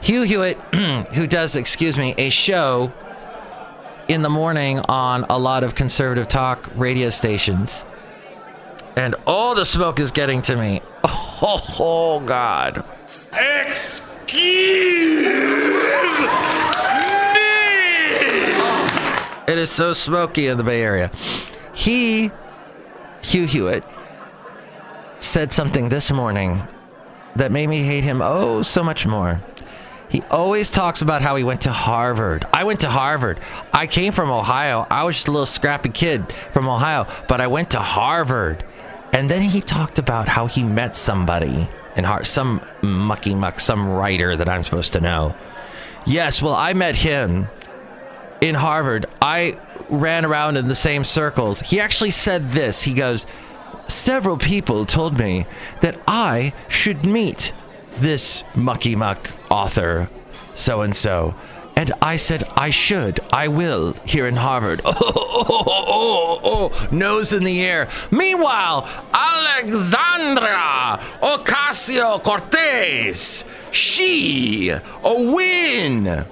Hugh 0.02 0.22
Hewitt, 0.22 0.56
who 1.14 1.26
does, 1.26 1.56
excuse 1.56 1.96
me, 1.96 2.14
a 2.18 2.28
show 2.28 2.92
in 4.08 4.22
the 4.22 4.28
morning 4.28 4.80
on 4.80 5.24
a 5.30 5.38
lot 5.38 5.64
of 5.64 5.74
conservative 5.74 6.28
talk 6.28 6.70
radio 6.74 7.10
stations. 7.10 7.84
And 8.98 9.14
all 9.28 9.54
the 9.54 9.64
smoke 9.64 10.00
is 10.00 10.10
getting 10.10 10.42
to 10.42 10.56
me. 10.56 10.82
Oh, 11.40 11.62
oh 11.78 12.18
God. 12.18 12.84
Excuse 13.32 14.20
me. 16.20 16.28
It 19.46 19.56
is 19.56 19.70
so 19.70 19.92
smoky 19.92 20.48
in 20.48 20.58
the 20.58 20.64
Bay 20.64 20.82
Area. 20.82 21.12
He, 21.72 22.32
Hugh 23.22 23.46
Hewitt, 23.46 23.84
said 25.20 25.52
something 25.52 25.90
this 25.90 26.10
morning 26.10 26.60
that 27.36 27.52
made 27.52 27.68
me 27.68 27.82
hate 27.82 28.02
him 28.02 28.20
oh 28.20 28.62
so 28.62 28.82
much 28.82 29.06
more. 29.06 29.40
He 30.08 30.22
always 30.22 30.70
talks 30.70 31.02
about 31.02 31.22
how 31.22 31.36
he 31.36 31.44
went 31.44 31.60
to 31.62 31.70
Harvard. 31.70 32.46
I 32.52 32.64
went 32.64 32.80
to 32.80 32.88
Harvard. 32.88 33.38
I 33.72 33.86
came 33.86 34.12
from 34.12 34.28
Ohio. 34.28 34.88
I 34.90 35.04
was 35.04 35.14
just 35.14 35.28
a 35.28 35.30
little 35.30 35.46
scrappy 35.46 35.90
kid 35.90 36.32
from 36.50 36.66
Ohio, 36.66 37.06
but 37.28 37.40
I 37.40 37.46
went 37.46 37.70
to 37.70 37.78
Harvard. 37.78 38.64
And 39.12 39.30
then 39.30 39.42
he 39.42 39.60
talked 39.60 39.98
about 39.98 40.28
how 40.28 40.46
he 40.46 40.62
met 40.62 40.96
somebody 40.96 41.68
in 41.96 42.04
Harvard, 42.04 42.26
some 42.26 42.60
mucky 42.82 43.34
muck, 43.34 43.60
some 43.60 43.88
writer 43.88 44.36
that 44.36 44.48
I'm 44.48 44.62
supposed 44.62 44.92
to 44.92 45.00
know. 45.00 45.34
Yes, 46.06 46.40
well, 46.40 46.54
I 46.54 46.72
met 46.74 46.96
him 46.96 47.48
in 48.40 48.54
Harvard. 48.54 49.06
I 49.20 49.58
ran 49.88 50.24
around 50.24 50.56
in 50.56 50.68
the 50.68 50.74
same 50.74 51.04
circles. 51.04 51.60
He 51.60 51.80
actually 51.80 52.10
said 52.10 52.52
this. 52.52 52.82
He 52.82 52.94
goes, 52.94 53.26
Several 53.88 54.36
people 54.36 54.84
told 54.84 55.18
me 55.18 55.46
that 55.80 55.98
I 56.06 56.52
should 56.68 57.04
meet 57.04 57.52
this 57.94 58.44
mucky 58.54 58.94
muck 58.94 59.30
author, 59.50 60.10
so 60.54 60.82
and 60.82 60.94
so. 60.94 61.34
And 61.78 61.92
I 62.02 62.16
said, 62.16 62.42
I 62.56 62.70
should, 62.70 63.20
I 63.32 63.46
will, 63.46 63.92
here 64.04 64.26
in 64.26 64.34
Harvard. 64.34 64.80
Oh, 65.40 65.44
oh, 65.46 65.64
oh, 65.66 66.40
oh, 66.42 66.70
oh, 66.72 66.88
nose 66.90 67.32
in 67.32 67.44
the 67.44 67.62
air. 67.62 67.88
Meanwhile, 68.10 68.88
Alexandra 69.14 71.00
Ocasio 71.22 72.20
Cortez, 72.20 73.44
she, 73.70 74.70
a 74.70 74.80
win. 75.04 76.24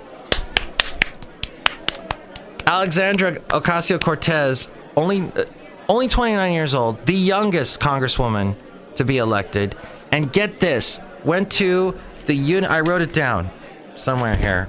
Alexandra 2.67 3.37
Ocasio 3.51 4.01
Cortez, 4.01 4.67
only 4.97 5.21
uh, 5.37 5.45
only 5.89 6.09
29 6.09 6.53
years 6.53 6.75
old, 6.75 7.07
the 7.07 7.15
youngest 7.15 7.79
congresswoman 7.79 8.57
to 8.97 9.05
be 9.05 9.19
elected, 9.19 9.77
and 10.11 10.33
get 10.33 10.59
this, 10.59 11.01
went 11.25 11.53
to 11.53 11.97
the 12.27 12.35
un. 12.35 12.65
I 12.65 12.81
wrote 12.81 13.03
it 13.03 13.13
down 13.13 13.51
somewhere 13.95 14.35
here. 14.35 14.69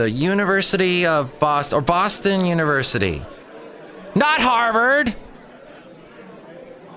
The 0.00 0.10
University 0.10 1.04
of 1.04 1.38
Boston 1.38 1.76
or 1.76 1.82
Boston 1.82 2.46
University, 2.46 3.20
not 4.14 4.40
Harvard. 4.40 5.14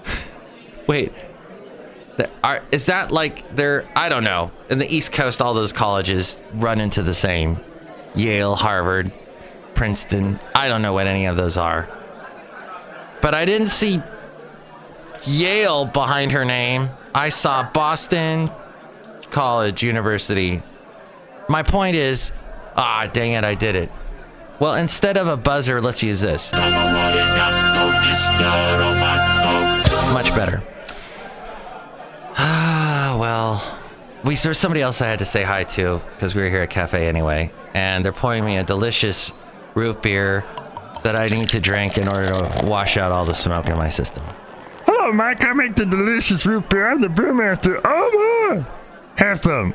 Wait, 0.87 1.11
the, 2.15 2.29
are, 2.41 2.63
is 2.71 2.85
that 2.85 3.11
like 3.11 3.57
they're? 3.57 3.85
I 3.93 4.07
don't 4.07 4.23
know. 4.23 4.51
In 4.69 4.79
the 4.79 4.89
East 4.89 5.11
Coast, 5.11 5.41
all 5.41 5.53
those 5.53 5.73
colleges 5.73 6.41
run 6.53 6.79
into 6.79 7.01
the 7.03 7.13
same. 7.13 7.59
Yale, 8.15 8.55
Harvard, 8.55 9.11
Princeton. 9.75 10.39
I 10.55 10.69
don't 10.69 10.81
know 10.81 10.93
what 10.93 11.05
any 11.05 11.25
of 11.25 11.35
those 11.35 11.57
are. 11.57 11.89
But 13.21 13.35
I 13.35 13.43
didn't 13.43 13.67
see 13.67 14.01
Yale 15.25 15.87
behind 15.87 16.31
her 16.31 16.45
name. 16.45 16.89
I 17.13 17.31
saw 17.31 17.69
Boston 17.69 18.49
College, 19.29 19.83
University. 19.83 20.63
My 21.49 21.63
point 21.63 21.97
is, 21.97 22.31
ah, 22.75 23.09
dang 23.11 23.33
it, 23.33 23.43
I 23.43 23.55
did 23.55 23.75
it. 23.75 23.91
Well, 24.59 24.75
instead 24.75 25.17
of 25.17 25.27
a 25.27 25.35
buzzer, 25.35 25.81
let's 25.81 26.03
use 26.03 26.21
this. 26.21 26.51
Much 30.13 30.29
better. 30.35 30.63
Ah, 32.35 33.17
well, 33.19 33.79
we 34.23 34.35
there's 34.35 34.57
somebody 34.57 34.81
else 34.81 35.01
I 35.01 35.07
had 35.07 35.19
to 35.19 35.25
say 35.25 35.43
hi 35.43 35.63
to 35.63 36.01
because 36.15 36.35
we 36.35 36.41
were 36.41 36.49
here 36.49 36.61
at 36.61 36.69
cafe 36.69 37.07
anyway, 37.07 37.51
and 37.73 38.05
they're 38.05 38.13
pouring 38.13 38.45
me 38.45 38.57
a 38.57 38.63
delicious 38.63 39.31
root 39.75 40.01
beer 40.01 40.45
that 41.03 41.15
I 41.15 41.27
need 41.27 41.49
to 41.49 41.59
drink 41.59 41.97
in 41.97 42.07
order 42.07 42.27
to 42.27 42.65
wash 42.65 42.97
out 42.97 43.11
all 43.11 43.25
the 43.25 43.33
smoke 43.33 43.67
in 43.67 43.77
my 43.77 43.89
system. 43.89 44.23
Hello, 44.85 45.11
Mike. 45.11 45.43
I 45.43 45.53
make 45.53 45.75
the 45.75 45.85
delicious 45.85 46.45
root 46.45 46.69
beer. 46.69 46.89
I'm 46.89 47.01
the 47.01 47.07
brewmaster. 47.07 47.81
Oh, 47.83 48.53
my. 48.53 48.65
Have 49.17 49.39
some. 49.39 49.73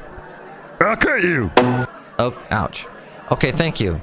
I'll 0.81 0.97
cut 0.97 1.23
you. 1.23 1.51
Oh, 2.19 2.41
ouch. 2.51 2.87
Okay, 3.31 3.53
thank 3.53 3.81
you. 3.81 4.01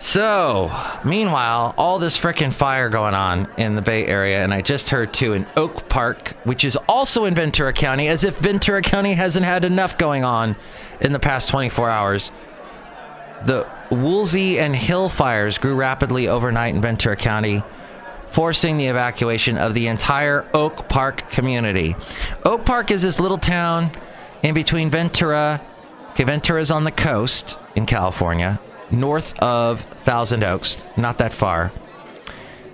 So, 0.00 0.70
meanwhile, 1.04 1.74
all 1.76 1.98
this 1.98 2.16
frickin' 2.16 2.52
fire 2.52 2.88
going 2.88 3.14
on 3.14 3.48
in 3.56 3.74
the 3.74 3.82
Bay 3.82 4.06
Area, 4.06 4.44
and 4.44 4.54
I 4.54 4.62
just 4.62 4.90
heard 4.90 5.12
too 5.12 5.32
in 5.32 5.44
Oak 5.56 5.88
Park, 5.88 6.30
which 6.44 6.64
is 6.64 6.78
also 6.88 7.24
in 7.24 7.34
Ventura 7.34 7.72
County, 7.72 8.08
as 8.08 8.22
if 8.22 8.38
Ventura 8.38 8.80
County 8.80 9.14
hasn't 9.14 9.44
had 9.44 9.64
enough 9.64 9.98
going 9.98 10.24
on 10.24 10.56
in 11.00 11.12
the 11.12 11.18
past 11.18 11.48
24 11.48 11.90
hours. 11.90 12.32
The 13.44 13.66
Woolsey 13.90 14.58
and 14.58 14.74
Hill 14.74 15.08
fires 15.08 15.58
grew 15.58 15.74
rapidly 15.74 16.28
overnight 16.28 16.74
in 16.74 16.80
Ventura 16.80 17.16
County, 17.16 17.62
forcing 18.30 18.78
the 18.78 18.86
evacuation 18.86 19.58
of 19.58 19.74
the 19.74 19.88
entire 19.88 20.46
Oak 20.54 20.88
Park 20.88 21.28
community. 21.30 21.96
Oak 22.44 22.64
Park 22.64 22.90
is 22.90 23.02
this 23.02 23.18
little 23.18 23.38
town 23.38 23.90
in 24.42 24.54
between 24.54 24.90
Ventura. 24.90 25.60
Okay, 26.10 26.24
Ventura's 26.24 26.70
on 26.70 26.84
the 26.84 26.90
coast 26.90 27.56
in 27.76 27.86
California, 27.86 28.60
north 28.90 29.38
of 29.40 29.80
Thousand 29.80 30.42
Oaks, 30.42 30.82
not 30.96 31.18
that 31.18 31.32
far. 31.32 31.70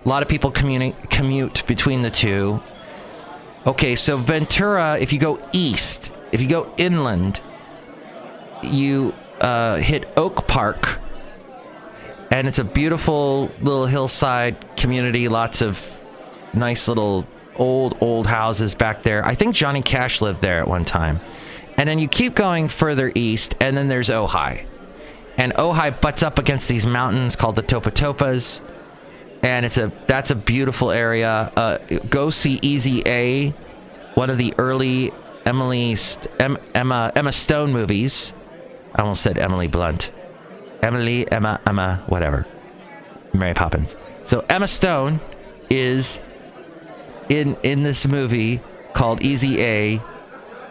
A 0.05 0.09
lot 0.09 0.23
of 0.23 0.29
people 0.29 0.51
communi- 0.51 0.95
commute 1.11 1.67
between 1.67 2.03
the 2.03 2.11
two. 2.11 2.61
Okay, 3.67 3.97
so 3.97 4.17
Ventura, 4.17 4.99
if 4.99 5.13
you 5.13 5.19
go 5.19 5.39
east, 5.53 6.15
if 6.33 6.41
you 6.43 6.49
go 6.49 6.73
inland, 6.77 7.41
you 8.63 9.15
uh, 9.41 9.77
hit 9.77 10.09
Oak 10.17 10.47
Park, 10.47 10.99
and 12.31 12.49
it's 12.49 12.59
a 12.59 12.65
beautiful 12.65 13.51
little 13.61 13.87
hillside 13.87 14.57
community. 14.77 15.29
Lots 15.29 15.63
of 15.63 16.01
nice 16.53 16.89
little 16.89 17.27
old, 17.57 17.97
old 18.01 18.27
houses 18.27 18.75
back 18.75 19.03
there. 19.03 19.25
I 19.25 19.35
think 19.35 19.55
Johnny 19.55 19.83
Cash 19.83 20.21
lived 20.21 20.41
there 20.41 20.59
at 20.61 20.69
one 20.69 20.85
time. 20.85 21.21
And 21.77 21.89
then 21.89 21.99
you 21.99 22.09
keep 22.09 22.35
going 22.35 22.69
further 22.69 23.11
east, 23.15 23.55
and 23.61 23.77
then 23.77 23.89
there's 23.89 24.09
Ojai. 24.09 24.67
And 25.37 25.53
Ojai 25.55 26.01
butts 26.01 26.23
up 26.23 26.39
against 26.39 26.69
these 26.69 26.87
mountains 26.87 27.35
called 27.37 27.57
the 27.57 27.63
Topatopas. 27.63 28.61
And 29.43 29.67
it's 29.67 29.77
a 29.77 29.93
that's 30.07 30.31
a 30.31 30.37
beautiful 30.37 30.91
area. 30.91 31.53
Uh, 31.57 31.79
go 32.09 32.31
see 32.31 32.59
Easy 32.63 33.03
A, 33.07 33.51
one 34.15 34.31
of 34.31 34.39
the 34.39 34.55
early 34.57 35.13
Emily 35.45 35.97
St- 35.97 36.33
em- 36.41 36.59
Emma 36.75 37.13
Emma 37.15 37.33
Stone 37.33 37.73
movies. 37.73 38.33
I 38.95 39.03
almost 39.03 39.23
said 39.23 39.37
Emily 39.39 39.67
Blunt. 39.67 40.11
Emily, 40.83 41.31
Emma, 41.31 41.61
Emma, 41.67 42.03
whatever. 42.07 42.47
Mary 43.33 43.55
Poppins. 43.55 43.97
So 44.23 44.45
Emma 44.49 44.69
Stone 44.69 45.21
is 45.69 46.21
in 47.29 47.57
in 47.63 47.83
this 47.83 48.07
movie 48.07 48.61
called 48.93 49.23
Easy 49.23 49.61
A. 49.63 50.01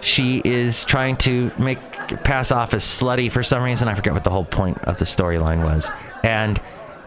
She 0.04 0.42
is 0.44 0.84
trying 0.84 1.16
to 1.18 1.52
make 1.58 1.80
pass 2.24 2.52
off 2.52 2.74
as 2.74 2.84
slutty 2.84 3.32
for 3.32 3.42
some 3.42 3.64
reason. 3.64 3.88
I 3.88 3.96
forget 3.96 4.14
what 4.14 4.26
the 4.26 4.30
whole 4.30 4.44
point 4.46 4.78
of 4.80 4.98
the 4.98 5.06
storyline 5.06 5.64
was. 5.64 5.90
And 6.24 6.62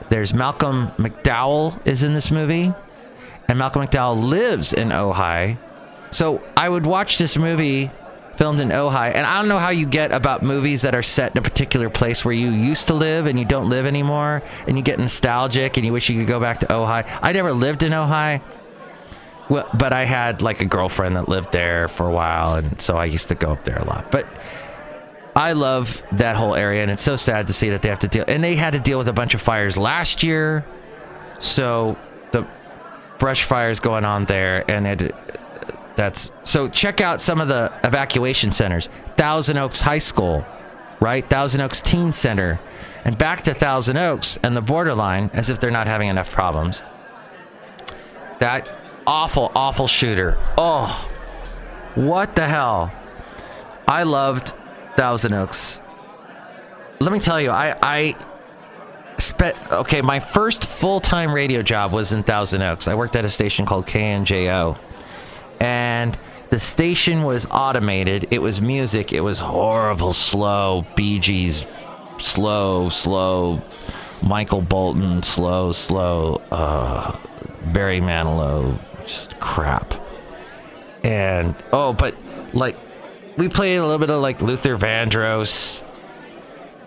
there's 0.09 0.33
Malcolm 0.33 0.89
McDowell 0.97 1.87
is 1.87 2.03
in 2.03 2.15
this 2.15 2.31
movie, 2.31 2.73
and 3.49 3.59
Malcolm 3.59 3.83
McDowell 3.87 4.25
lives 4.25 4.73
in 4.73 4.89
Ojai. 4.89 5.59
So 6.11 6.43
I 6.57 6.69
would 6.69 6.87
watch 6.87 7.19
this 7.19 7.37
movie 7.37 7.91
filmed 8.37 8.61
in 8.61 8.69
Ojai, 8.69 9.15
and 9.15 9.27
I 9.27 9.39
don't 9.39 9.49
know 9.49 9.59
how 9.59 9.71
you 9.71 9.87
get 9.87 10.13
about 10.13 10.43
movies 10.43 10.83
that 10.83 10.95
are 10.95 11.03
set 11.03 11.33
in 11.33 11.39
a 11.39 11.43
particular 11.43 11.91
place 11.91 12.25
where 12.25 12.35
you 12.35 12.51
used 12.51 12.87
to 12.89 12.95
live 12.95 13.27
and 13.27 13.39
you 13.39 13.45
don't 13.45 13.69
live 13.69 13.87
anymore, 13.87 14.43
and 14.67 14.77
you 14.77 14.83
get 14.83 14.99
nostalgic 14.99 15.77
and 15.77 15.85
you 15.85 15.93
wish 15.93 16.09
you 16.09 16.19
could 16.19 16.29
go 16.29 16.41
back 16.41 16.61
to 16.61 16.67
Ojai. 16.67 17.07
I 17.21 17.33
never 17.33 17.53
lived 17.53 17.83
in 17.83 17.93
Ojai. 17.93 18.41
Well, 19.49 19.69
but 19.75 19.93
I 19.93 20.05
had 20.05 20.43
like 20.43 20.61
a 20.61 20.65
girlfriend 20.65 21.17
that 21.17 21.29
lived 21.29 21.53
there 21.53 21.89
for 21.89 22.07
a 22.07 22.13
while, 22.13 22.57
and 22.57 22.81
so 22.81 22.97
I 22.97 23.05
used 23.05 23.29
to 23.29 23.35
go 23.35 23.53
up 23.53 23.65
there 23.65 23.79
a 23.79 23.85
lot. 23.85 24.11
But 24.11 24.27
I 25.37 25.53
love 25.53 26.03
that 26.13 26.37
whole 26.37 26.55
area, 26.55 26.83
and 26.83 26.91
it's 26.91 27.03
so 27.03 27.17
sad 27.17 27.47
to 27.47 27.53
see 27.53 27.71
that 27.71 27.83
they 27.83 27.89
have 27.89 28.01
to 28.01 28.09
deal. 28.09 28.25
And 28.27 28.43
they 28.43 28.57
had 28.57 28.73
to 28.73 28.81
deal 28.81 28.99
with 28.99 29.09
a 29.09 29.13
bunch 29.13 29.35
of 29.35 29.41
fires 29.41 29.77
last 29.77 30.23
year, 30.23 30.65
so 31.39 31.97
the 32.33 32.47
brush 33.19 33.45
fires 33.45 33.79
going 33.79 34.05
on 34.05 34.25
there, 34.25 34.69
and 34.69 35.13
that's 35.95 36.31
so. 36.43 36.69
Check 36.69 37.01
out 37.01 37.23
some 37.23 37.41
of 37.41 37.49
the 37.49 37.73
evacuation 37.85 38.51
centers. 38.51 38.89
Thousand 39.17 39.59
Oaks 39.59 39.81
High 39.81 39.99
School, 39.99 40.45
right? 41.01 41.25
Thousand 41.29 41.61
Oaks 41.61 41.81
Teen 41.81 42.13
Center, 42.13 42.59
and 43.05 43.17
back 43.17 43.43
to 43.43 43.55
Thousand 43.55 43.97
Oaks 43.97 44.39
and 44.43 44.57
the 44.57 44.63
borderline, 44.63 45.31
as 45.35 45.51
if 45.51 45.61
they're 45.61 45.71
not 45.71 45.87
having 45.87 46.09
enough 46.09 46.33
problems. 46.33 46.83
That 48.39 48.71
awful, 49.07 49.53
awful 49.55 49.87
shooter. 49.87 50.39
Oh, 50.59 51.09
what 51.95 52.35
the 52.35 52.47
hell? 52.47 52.93
I 53.89 54.03
loved 54.03 54.49
Thousand 54.97 55.33
Oaks. 55.35 55.81
Let 56.99 57.13
me 57.13 57.19
tell 57.19 57.41
you, 57.41 57.51
I 57.51 57.77
I 57.83 58.17
spent 59.19 59.57
okay. 59.71 60.03
My 60.03 60.21
first 60.21 60.65
full 60.65 61.01
time 61.01 61.33
radio 61.33 61.63
job 61.63 61.93
was 61.93 62.13
in 62.13 62.23
Thousand 62.23 62.63
Oaks. 62.63 62.89
I 62.89 62.95
worked 62.95 63.17
at 63.17 63.25
a 63.25 63.31
station 63.31 63.67
called 63.67 63.87
KNJO, 63.87 64.77
and 65.61 66.19
the 66.51 66.59
station 66.59 67.23
was 67.23 67.47
automated. 67.51 68.29
It 68.31 68.41
was 68.41 68.61
music. 68.61 69.13
It 69.13 69.21
was 69.21 69.39
horrible, 69.39 70.13
slow 70.13 70.87
Bee 70.97 71.19
Gees, 71.19 71.67
slow, 72.19 72.89
slow. 72.89 73.63
Michael 74.23 74.63
Bolton, 74.63 75.23
slow, 75.23 75.73
slow. 75.73 76.41
Uh, 76.51 77.17
Barry 77.73 78.01
Manilow, 78.01 78.79
just 79.07 79.39
crap. 79.41 79.95
And 81.03 81.55
oh, 81.73 81.93
but 81.93 82.15
like 82.53 82.77
we 83.37 83.49
played 83.49 83.77
a 83.77 83.83
little 83.83 83.99
bit 83.99 84.11
of 84.11 84.21
like 84.21 84.41
Luther 84.41 84.77
Vandross 84.77 85.83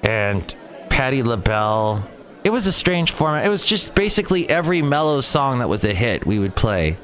and 0.03 0.53
Patti 0.89 1.23
LaBelle. 1.23 2.07
It 2.43 2.51
was 2.51 2.67
a 2.67 2.71
strange 2.71 3.11
format. 3.11 3.45
It 3.45 3.49
was 3.49 3.63
just 3.63 3.93
basically 3.95 4.49
every 4.49 4.81
mellow 4.81 5.21
song 5.21 5.59
that 5.59 5.69
was 5.69 5.83
a 5.83 5.93
hit 5.93 6.25
we 6.25 6.39
would 6.39 6.55
play. 6.55 6.97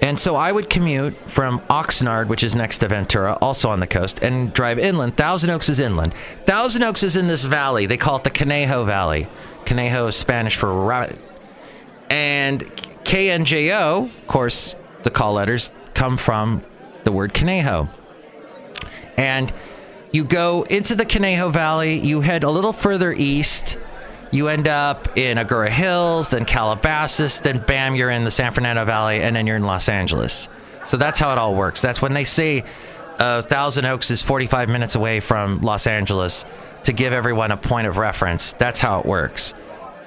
And 0.00 0.20
so 0.20 0.36
I 0.36 0.52
would 0.52 0.68
commute 0.68 1.16
from 1.30 1.60
Oxnard, 1.70 2.28
which 2.28 2.44
is 2.44 2.54
next 2.54 2.78
to 2.78 2.88
Ventura, 2.88 3.38
also 3.40 3.70
on 3.70 3.80
the 3.80 3.86
coast, 3.86 4.22
and 4.22 4.52
drive 4.52 4.78
inland. 4.78 5.16
Thousand 5.16 5.48
Oaks 5.50 5.68
is 5.70 5.80
inland. 5.80 6.12
Thousand 6.44 6.82
Oaks 6.82 7.02
is 7.02 7.16
in 7.16 7.26
this 7.26 7.44
valley. 7.44 7.86
They 7.86 7.96
call 7.96 8.16
it 8.16 8.24
the 8.24 8.30
Conejo 8.30 8.84
Valley. 8.84 9.28
Conejo 9.64 10.08
is 10.08 10.16
Spanish 10.16 10.56
for 10.56 10.72
rabbit. 10.72 11.18
And 12.10 12.70
KNJO, 13.04 14.06
of 14.06 14.26
course, 14.26 14.76
the 15.02 15.10
call 15.10 15.34
letters 15.34 15.70
come 15.94 16.16
from 16.16 16.62
the 17.04 17.12
word 17.12 17.34
Conejo. 17.34 17.88
And 19.16 19.52
you 20.10 20.24
go 20.24 20.62
into 20.62 20.96
the 20.96 21.04
Conejo 21.04 21.50
Valley, 21.50 21.98
you 21.98 22.20
head 22.20 22.44
a 22.44 22.50
little 22.50 22.72
further 22.72 23.12
east, 23.12 23.78
you 24.30 24.48
end 24.48 24.66
up 24.66 25.16
in 25.16 25.38
Agoura 25.38 25.68
Hills, 25.68 26.30
then 26.30 26.44
Calabasas, 26.44 27.40
then 27.40 27.58
bam, 27.58 27.94
you're 27.94 28.10
in 28.10 28.24
the 28.24 28.30
San 28.30 28.52
Fernando 28.52 28.84
Valley, 28.84 29.22
and 29.22 29.36
then 29.36 29.46
you're 29.46 29.56
in 29.56 29.64
Los 29.64 29.88
Angeles. 29.88 30.48
So 30.86 30.96
that's 30.96 31.20
how 31.20 31.32
it 31.32 31.38
all 31.38 31.54
works. 31.54 31.80
That's 31.80 32.02
when 32.02 32.14
they 32.14 32.24
say 32.24 32.64
uh, 33.18 33.42
Thousand 33.42 33.84
Oaks 33.84 34.10
is 34.10 34.22
45 34.22 34.68
minutes 34.68 34.94
away 34.96 35.20
from 35.20 35.60
Los 35.60 35.86
Angeles 35.86 36.44
to 36.84 36.92
give 36.92 37.12
everyone 37.12 37.52
a 37.52 37.56
point 37.56 37.86
of 37.86 37.96
reference. 37.96 38.52
That's 38.52 38.80
how 38.80 39.00
it 39.00 39.06
works. 39.06 39.54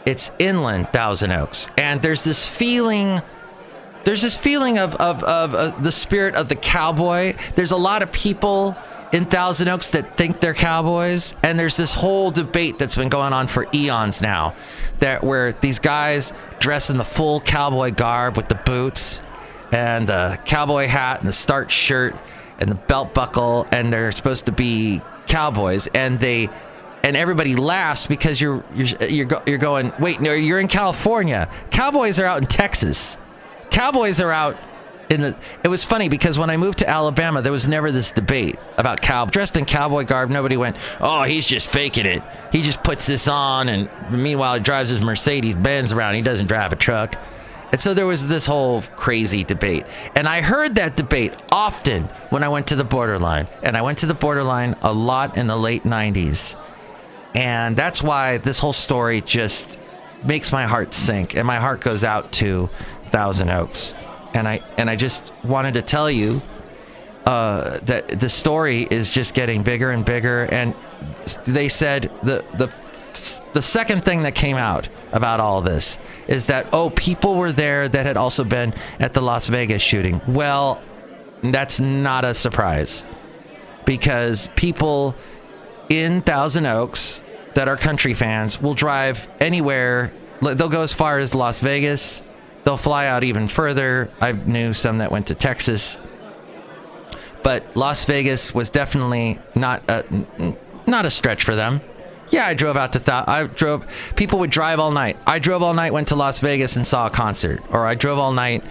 It's 0.08 0.32
inland 0.40 0.88
Thousand 0.88 1.34
Oaks, 1.34 1.70
and 1.78 2.02
there's 2.02 2.24
this 2.24 2.48
feeling. 2.48 3.22
There's 4.06 4.22
this 4.22 4.38
feeling 4.38 4.78
of 4.78 4.96
of, 4.96 5.22
of 5.26 5.54
uh, 5.54 5.72
the 5.82 5.92
spirit 5.92 6.36
of 6.36 6.48
the 6.48 6.56
cowboy. 6.56 7.36
There's 7.56 7.72
a 7.72 7.78
lot 7.78 8.02
of 8.02 8.10
people 8.14 8.74
in 9.12 9.26
Thousand 9.26 9.68
Oaks 9.68 9.92
that 9.92 10.16
think 10.16 10.40
they're 10.40 10.54
cowboys, 10.54 11.36
and 11.44 11.60
there's 11.60 11.76
this 11.76 11.94
whole 11.94 12.32
debate 12.32 12.80
that's 12.80 12.96
been 12.96 13.10
going 13.10 13.34
on 13.34 13.48
for 13.48 13.68
eons 13.74 14.22
now, 14.22 14.56
that 15.00 15.26
where 15.26 15.52
these 15.52 15.80
guys 15.80 16.32
dress 16.60 16.90
in 16.90 16.98
the 16.98 17.04
full 17.04 17.42
cowboy 17.42 17.92
garb 17.92 18.38
with 18.38 18.48
the 18.48 18.56
boots 18.56 19.22
and 19.74 20.08
the 20.08 20.40
cowboy 20.46 20.88
hat 20.88 21.20
and 21.20 21.28
the 21.28 21.34
starch 21.34 21.74
shirt 21.74 22.16
and 22.60 22.72
the 22.72 22.76
belt 22.76 23.14
buckle, 23.14 23.68
and 23.74 23.92
they're 23.92 24.14
supposed 24.14 24.46
to 24.46 24.54
be 24.54 25.02
cowboys, 25.28 25.88
and 25.88 26.22
they 26.22 26.48
and 27.04 27.16
everybody 27.16 27.56
laughs 27.56 28.06
because 28.06 28.40
you're 28.42 28.64
you're 28.76 28.88
you're, 29.08 29.26
go, 29.26 29.42
you're 29.46 29.58
going 29.58 29.94
wait 30.00 30.22
no 30.22 30.34
you're 30.34 30.60
in 30.60 30.68
California. 30.68 31.50
Cowboys 31.72 32.20
are 32.20 32.26
out 32.26 32.42
in 32.42 32.48
Texas. 32.48 33.18
Cowboys 33.70 34.20
are 34.20 34.32
out 34.32 34.58
in 35.10 35.22
the 35.22 35.36
it 35.64 35.68
was 35.68 35.84
funny 35.84 36.10
because 36.10 36.38
when 36.38 36.50
I 36.50 36.58
moved 36.58 36.80
to 36.80 36.90
Alabama, 36.90 37.42
there 37.42 37.52
was 37.52 37.68
never 37.68 37.92
this 37.92 38.12
debate 38.12 38.60
about 38.78 39.02
cow 39.02 39.26
dressed 39.26 39.56
in 39.58 39.66
cowboy 39.66 40.06
garb. 40.06 40.30
Nobody 40.30 40.58
went, 40.58 40.76
"Oh, 41.00 41.24
he's 41.24 41.46
just 41.46 41.70
faking 41.70 42.06
it. 42.06 42.22
He 42.52 42.62
just 42.62 42.84
puts 42.84 43.08
this 43.08 43.28
on." 43.28 43.70
And 43.70 43.90
meanwhile, 44.12 44.56
he 44.56 44.60
drives 44.60 44.90
his 44.90 45.02
Mercedes 45.02 45.56
Benz 45.56 45.94
around. 45.94 46.16
He 46.16 46.22
doesn't 46.22 46.48
drive 46.48 46.74
a 46.74 46.76
truck. 46.76 47.16
And 47.72 47.82
so 47.82 47.94
there 47.94 48.06
was 48.06 48.28
this 48.28 48.46
whole 48.46 48.82
crazy 48.96 49.44
debate. 49.44 49.86
And 50.16 50.28
I 50.28 50.42
heard 50.42 50.76
that 50.76 50.96
debate 50.96 51.34
often 51.52 52.04
when 52.30 52.44
I 52.44 52.48
went 52.48 52.68
to 52.68 52.76
the 52.76 52.86
borderline. 52.86 53.48
And 53.62 53.76
I 53.76 53.82
went 53.82 53.98
to 54.00 54.06
the 54.06 54.14
borderline 54.14 54.76
a 54.82 54.94
lot 54.94 55.38
in 55.38 55.48
the 55.48 55.58
late 55.58 55.84
90s. 55.84 56.56
And 57.34 57.76
that's 57.76 58.02
why 58.02 58.38
this 58.38 58.60
whole 58.60 58.74
story 58.74 59.22
just 59.22 59.80
makes 60.24 60.52
my 60.52 60.64
heart 60.66 60.94
sink. 60.94 61.36
And 61.36 61.46
my 61.46 61.58
heart 61.58 61.82
goes 61.82 62.04
out 62.04 62.32
to 62.34 62.70
Thousand 63.12 63.50
Oaks 63.50 63.94
and 64.34 64.48
I 64.48 64.62
and 64.78 64.90
I 64.90 64.96
just 64.96 65.34
wanted 65.44 65.74
to 65.76 65.82
tell 65.82 66.10
you 66.10 66.42
uh, 67.26 67.80
that 67.84 68.08
the 68.20 68.30
story 68.30 68.88
is 68.90 69.10
just 69.10 69.34
getting 69.34 69.64
bigger 69.64 69.92
and 69.92 70.06
bigger. 70.06 70.46
And 70.46 70.74
they 71.46 71.70
said 71.70 72.12
the 72.24 72.46
the 72.58 72.74
the 73.54 73.62
second 73.62 74.06
thing 74.06 74.24
that 74.24 74.36
came 74.36 74.58
out 74.58 74.88
about 75.12 75.40
all 75.40 75.62
this 75.62 75.98
is 76.28 76.48
that 76.48 76.68
oh 76.72 76.90
people 76.92 77.36
were 77.36 77.52
there 77.52 77.88
that 77.90 78.06
had 78.06 78.18
also 78.18 78.44
been 78.44 78.74
at 79.00 79.14
the 79.14 79.22
Las 79.22 79.48
Vegas 79.48 79.82
shooting. 79.82 80.22
Well, 80.28 80.82
that's 81.42 81.80
not 81.80 82.26
a 82.26 82.34
surprise 82.34 83.04
because 83.86 84.50
people 84.56 85.16
in 85.90 86.22
Thousand 86.22 86.66
Oaks 86.66 87.22
that 87.54 87.68
are 87.68 87.78
country 87.78 88.14
fans 88.14 88.62
will 88.62 88.74
drive 88.74 89.28
anywhere. 89.40 90.12
They'll 90.42 90.70
go 90.70 90.82
as 90.82 90.94
far 90.94 91.20
as 91.20 91.34
Las 91.34 91.60
Vegas 91.60 92.22
They'll 92.68 92.76
fly 92.76 93.08
out 93.08 93.24
even 93.24 93.48
further. 93.48 94.10
I 94.20 94.34
knew 94.34 94.74
some 94.74 94.98
that 94.98 95.10
went 95.10 95.28
to 95.28 95.36
Texas. 95.36 95.98
But 97.42 97.64
Las 97.78 98.04
Vegas 98.04 98.54
was 98.54 98.70
definitely 98.70 99.40
not 99.56 99.84
a, 99.88 100.04
not 100.86 101.06
a 101.06 101.10
stretch 101.10 101.46
for 101.46 101.56
them. 101.56 101.80
Yeah, 102.30 102.46
I 102.46 102.56
drove 102.56 102.76
out 102.76 102.92
to 102.92 103.00
Th- 103.00 103.24
I 103.26 103.48
drove 103.48 103.88
people 104.18 104.40
would 104.40 104.50
drive 104.50 104.82
all 104.82 104.92
night. 104.92 105.16
I 105.26 105.40
drove 105.40 105.64
all 105.64 105.74
night, 105.74 105.94
went 105.94 106.10
to 106.10 106.18
Las 106.18 106.42
Vegas 106.42 106.76
and 106.76 106.86
saw 106.86 107.08
a 107.08 107.10
concert. 107.10 107.64
Or 107.72 107.86
I 107.86 107.96
drove 107.96 108.20
all 108.20 108.34
night 108.34 108.66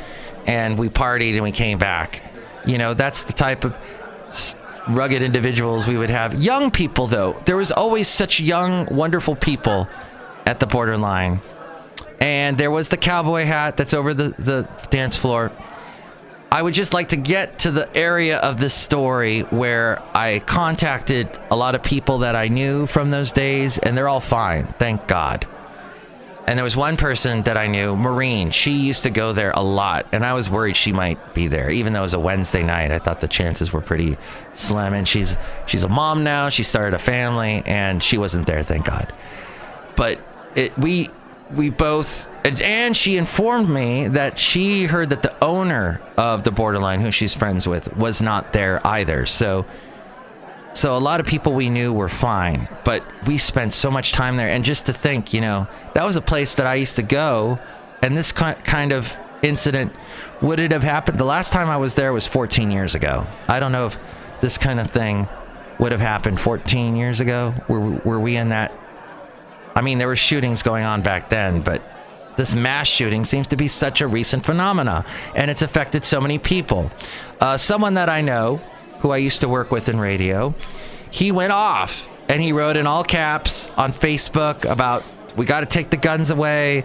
and 0.47 0.77
we 0.77 0.91
partied 0.91 1.33
and 1.33 1.43
we 1.43 1.51
came 1.51 1.79
back. 1.79 2.21
You 2.67 2.77
know, 2.77 2.93
that's 2.93 3.23
the 3.23 3.33
type 3.33 3.65
of 3.65 3.75
rugged 4.89 5.23
individuals 5.23 5.87
we 5.87 5.97
would 5.97 6.11
have. 6.11 6.35
Young 6.43 6.71
people 6.71 7.07
though. 7.07 7.41
There 7.47 7.57
was 7.57 7.73
always 7.73 8.09
such 8.09 8.41
young 8.41 8.87
wonderful 8.87 9.37
people 9.37 9.89
at 10.45 10.61
the 10.61 10.67
borderline 10.67 11.41
and 12.21 12.57
there 12.57 12.71
was 12.71 12.89
the 12.89 12.97
cowboy 12.97 13.45
hat 13.45 13.77
that's 13.77 13.95
over 13.95 14.15
the, 14.15 14.29
the 14.39 14.69
dance 14.91 15.17
floor. 15.17 15.53
I 16.51 16.63
would 16.63 16.75
just 16.75 16.95
like 16.95 17.11
to 17.11 17.17
get 17.17 17.59
to 17.61 17.71
the 17.71 17.95
area 17.97 18.39
of 18.39 18.59
this 18.59 18.73
story 18.73 19.41
where 19.43 20.03
I 20.17 20.39
contacted 20.39 21.29
a 21.51 21.57
lot 21.57 21.75
of 21.75 21.83
people 21.83 22.19
that 22.19 22.37
I 22.37 22.49
knew 22.49 22.87
from 22.87 23.11
those 23.11 23.33
days, 23.33 23.79
and 23.79 23.99
they're 23.99 24.09
all 24.09 24.21
fine, 24.21 24.67
thank 24.79 25.07
God. 25.07 25.47
And 26.47 26.57
there 26.57 26.65
was 26.65 26.77
one 26.77 26.97
person 26.97 27.43
that 27.43 27.57
I 27.57 27.67
knew, 27.67 27.97
Maureen. 27.97 28.51
She 28.53 28.71
used 28.71 29.03
to 29.03 29.11
go 29.11 29.33
there 29.33 29.51
a 29.51 29.63
lot, 29.63 30.07
and 30.13 30.25
I 30.25 30.35
was 30.35 30.49
worried 30.49 30.77
she 30.77 30.93
might 30.93 31.35
be 31.35 31.49
there, 31.49 31.71
even 31.71 31.93
though 31.93 32.01
it 32.01 32.03
was 32.03 32.15
a 32.15 32.21
Wednesday 32.21 32.63
night. 32.63 32.93
I 32.93 33.01
thought 33.01 33.21
the 33.21 33.27
chances 33.27 33.73
were 33.73 33.81
pretty 33.81 34.17
slim. 34.55 34.95
And 34.95 35.09
she's 35.09 35.37
she's 35.67 35.83
a 35.83 35.89
mom 35.89 36.23
now. 36.23 36.49
She 36.49 36.63
started 36.63 36.95
a 36.95 37.01
family, 37.01 37.65
and 37.67 38.01
she 38.01 38.17
wasn't 38.17 38.47
there, 38.47 38.63
thank 38.63 38.87
God. 38.87 39.13
But 39.97 40.21
it, 40.55 40.79
we 40.79 41.09
we 41.53 41.71
both 41.71 42.31
and 42.45 42.97
she 42.97 43.17
informed 43.17 43.69
me 43.69 44.09
that 44.09 44.39
she 44.39 44.85
heard 44.85 45.11
that 45.11 45.23
the 45.23 45.45
owner 45.45 46.01
of 46.17 46.43
the 46.43 46.51
borderline 46.51 47.01
who 47.01 47.11
she's 47.11 47.35
friends 47.35 47.69
with 47.69 47.95
was 47.97 48.21
not 48.21 48.53
there 48.53 48.85
either 48.85 49.27
so 49.27 49.65
So 50.77 50.95
a 50.95 50.99
lot 50.99 51.21
of 51.21 51.27
people 51.27 51.55
we 51.55 51.71
knew 51.71 51.91
were 51.91 52.11
fine, 52.11 52.69
but 52.85 53.03
we 53.27 53.39
spent 53.39 53.73
so 53.73 53.91
much 53.91 54.13
time 54.13 54.37
there. 54.37 54.51
And 54.51 54.63
just 54.63 54.85
to 54.87 54.93
think, 54.93 55.33
you 55.33 55.41
know, 55.41 55.67
that 55.95 56.05
was 56.05 56.17
a 56.17 56.21
place 56.21 56.57
that 56.57 56.67
I 56.67 56.75
used 56.75 56.97
to 56.97 57.03
go, 57.03 57.59
and 58.03 58.15
this 58.15 58.31
kind 58.31 58.93
of 58.93 59.17
incident 59.43 59.95
would 60.43 60.61
it 60.61 60.73
have 60.73 60.83
happened? 60.83 61.19
The 61.19 61.25
last 61.25 61.51
time 61.51 61.69
I 61.69 61.79
was 61.79 61.95
there 61.95 62.13
was 62.13 62.27
14 62.27 62.71
years 62.71 62.95
ago. 62.95 63.27
I 63.49 63.59
don't 63.59 63.73
know 63.73 63.87
if 63.87 63.99
this 64.43 64.59
kind 64.59 64.79
of 64.79 64.91
thing 64.91 65.29
would 65.79 65.93
have 65.93 66.01
happened 66.03 66.39
14 66.39 66.95
years 66.95 67.21
ago. 67.21 67.55
Were, 67.69 67.81
were 67.81 68.21
we 68.21 68.37
in 68.37 68.51
that? 68.51 68.71
I 69.75 69.81
mean, 69.81 69.97
there 69.97 70.09
were 70.09 70.17
shootings 70.17 70.63
going 70.63 70.85
on 70.85 71.01
back 71.01 71.31
then, 71.31 71.63
but 71.63 71.81
this 72.37 72.55
mass 72.55 72.87
shooting 72.87 73.25
seems 73.25 73.47
to 73.47 73.57
be 73.57 73.67
such 73.67 74.03
a 74.03 74.07
recent 74.07 74.45
phenomena, 74.45 75.07
and 75.35 75.51
it's 75.51 75.63
affected 75.63 76.05
so 76.05 76.21
many 76.21 76.39
people. 76.39 76.91
Uh, 77.41 77.57
someone 77.57 77.95
that 77.95 78.11
I 78.11 78.21
know, 78.21 78.61
who 79.01 79.11
I 79.11 79.19
used 79.19 79.41
to 79.43 79.49
work 79.49 79.71
with 79.71 79.89
in 79.89 79.99
radio, 79.99 80.55
he 81.11 81.33
went 81.33 81.53
off 81.53 82.07
and 82.29 82.43
he 82.43 82.53
wrote 82.53 82.77
in 82.77 82.87
all 82.87 83.05
caps 83.05 83.71
on 83.77 83.93
Facebook 83.93 84.69
about 84.71 85.05
we 85.37 85.45
got 85.45 85.61
to 85.61 85.67
take 85.67 85.91
the 85.91 85.97
guns 85.97 86.31
away. 86.31 86.85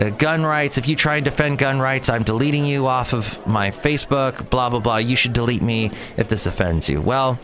Uh, 0.00 0.08
gun 0.08 0.42
rights. 0.42 0.78
If 0.78 0.88
you 0.88 0.96
try 0.96 1.16
and 1.16 1.24
defend 1.24 1.58
gun 1.58 1.78
rights, 1.78 2.08
I'm 2.08 2.22
deleting 2.22 2.64
you 2.64 2.86
off 2.86 3.12
of 3.12 3.46
my 3.46 3.70
Facebook. 3.70 4.48
Blah 4.48 4.70
blah 4.70 4.80
blah. 4.80 4.96
You 4.96 5.16
should 5.16 5.34
delete 5.34 5.60
me 5.60 5.90
if 6.16 6.28
this 6.28 6.46
offends 6.46 6.88
you. 6.88 7.02
Well, 7.02 7.38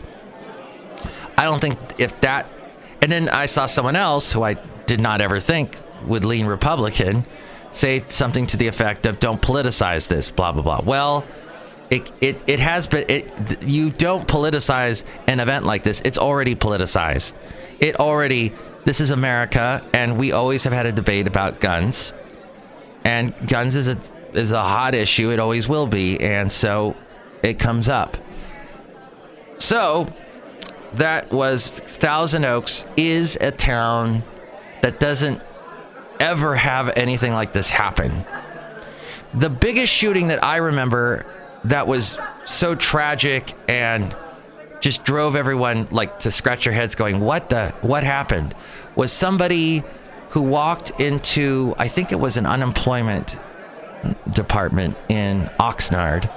I 1.37 1.45
don't 1.45 1.61
think 1.61 1.77
if 1.99 2.19
that. 2.21 2.47
And 3.03 3.11
then 3.11 3.29
I 3.29 3.45
saw 3.45 3.67
someone 3.67 3.95
else 3.95 4.33
who 4.33 4.41
I 4.41 4.55
did 4.87 4.99
not 4.99 5.21
ever 5.21 5.39
think 5.39 5.77
would 6.07 6.25
lean 6.25 6.47
Republican 6.47 7.23
say 7.71 8.03
something 8.07 8.47
to 8.47 8.57
the 8.57 8.67
effect 8.67 9.05
of 9.05 9.19
"Don't 9.19 9.39
politicize 9.39 10.07
this." 10.07 10.31
Blah 10.31 10.51
blah 10.53 10.63
blah. 10.63 10.81
Well, 10.83 11.25
it 11.89 12.11
it, 12.21 12.43
it 12.47 12.59
has 12.59 12.87
been. 12.87 13.05
It, 13.07 13.63
you 13.63 13.89
don't 13.89 14.27
politicize 14.27 15.03
an 15.27 15.39
event 15.39 15.65
like 15.65 15.83
this. 15.83 16.01
It's 16.05 16.17
already 16.17 16.55
politicized. 16.55 17.33
It 17.79 17.99
already. 17.99 18.53
This 18.85 19.01
is 19.01 19.11
America, 19.11 19.85
and 19.93 20.17
we 20.17 20.31
always 20.31 20.63
have 20.63 20.73
had 20.73 20.85
a 20.85 20.91
debate 20.91 21.27
about 21.27 21.59
guns 21.59 22.13
and 23.03 23.33
guns 23.47 23.75
is 23.75 23.87
a 23.87 23.97
is 24.33 24.51
a 24.51 24.61
hot 24.61 24.93
issue. 24.93 25.31
It 25.31 25.39
always 25.39 25.67
will 25.67 25.87
be, 25.87 26.19
and 26.19 26.51
so 26.51 26.95
it 27.43 27.59
comes 27.59 27.89
up. 27.89 28.17
So 29.57 30.13
that 30.93 31.31
was 31.31 31.69
Thousand 31.71 32.45
Oaks 32.45 32.85
is 32.97 33.37
a 33.41 33.51
town 33.51 34.23
that 34.81 34.99
doesn't 34.99 35.41
ever 36.19 36.55
have 36.55 36.91
anything 36.95 37.33
like 37.33 37.53
this 37.53 37.69
happen. 37.69 38.25
The 39.33 39.49
biggest 39.49 39.93
shooting 39.93 40.27
that 40.27 40.43
I 40.43 40.57
remember 40.57 41.25
that 41.65 41.87
was 41.87 42.19
so 42.45 42.75
tragic 42.75 43.53
and 43.67 44.15
just 44.79 45.03
drove 45.03 45.35
everyone 45.35 45.87
like 45.91 46.19
to 46.19 46.31
scratch 46.31 46.63
their 46.63 46.73
heads 46.73 46.95
going 46.95 47.19
what 47.19 47.49
the 47.49 47.69
what 47.81 48.03
happened 48.03 48.55
was 48.95 49.11
somebody 49.11 49.83
who 50.29 50.41
walked 50.41 50.91
into, 50.99 51.73
I 51.77 51.87
think 51.87 52.11
it 52.11 52.19
was 52.19 52.37
an 52.37 52.45
unemployment 52.45 53.35
department 54.31 54.97
in 55.09 55.49
Oxnard 55.59 56.31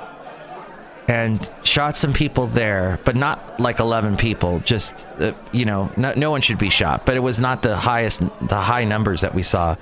and 1.08 1.48
shot 1.62 1.96
some 1.96 2.12
people 2.12 2.46
there, 2.46 2.98
but 3.04 3.16
not 3.16 3.60
like 3.60 3.80
11 3.80 4.16
people. 4.16 4.60
Just, 4.60 5.06
uh, 5.18 5.32
you 5.52 5.64
know, 5.64 5.90
no, 5.96 6.14
no, 6.14 6.30
one 6.30 6.40
should 6.40 6.58
be 6.58 6.70
shot, 6.70 7.04
but 7.04 7.16
it 7.16 7.20
was 7.20 7.38
not 7.38 7.62
the 7.62 7.76
highest, 7.76 8.22
the 8.40 8.56
high 8.56 8.84
numbers 8.84 9.20
that 9.20 9.34
we 9.34 9.42
saw 9.42 9.76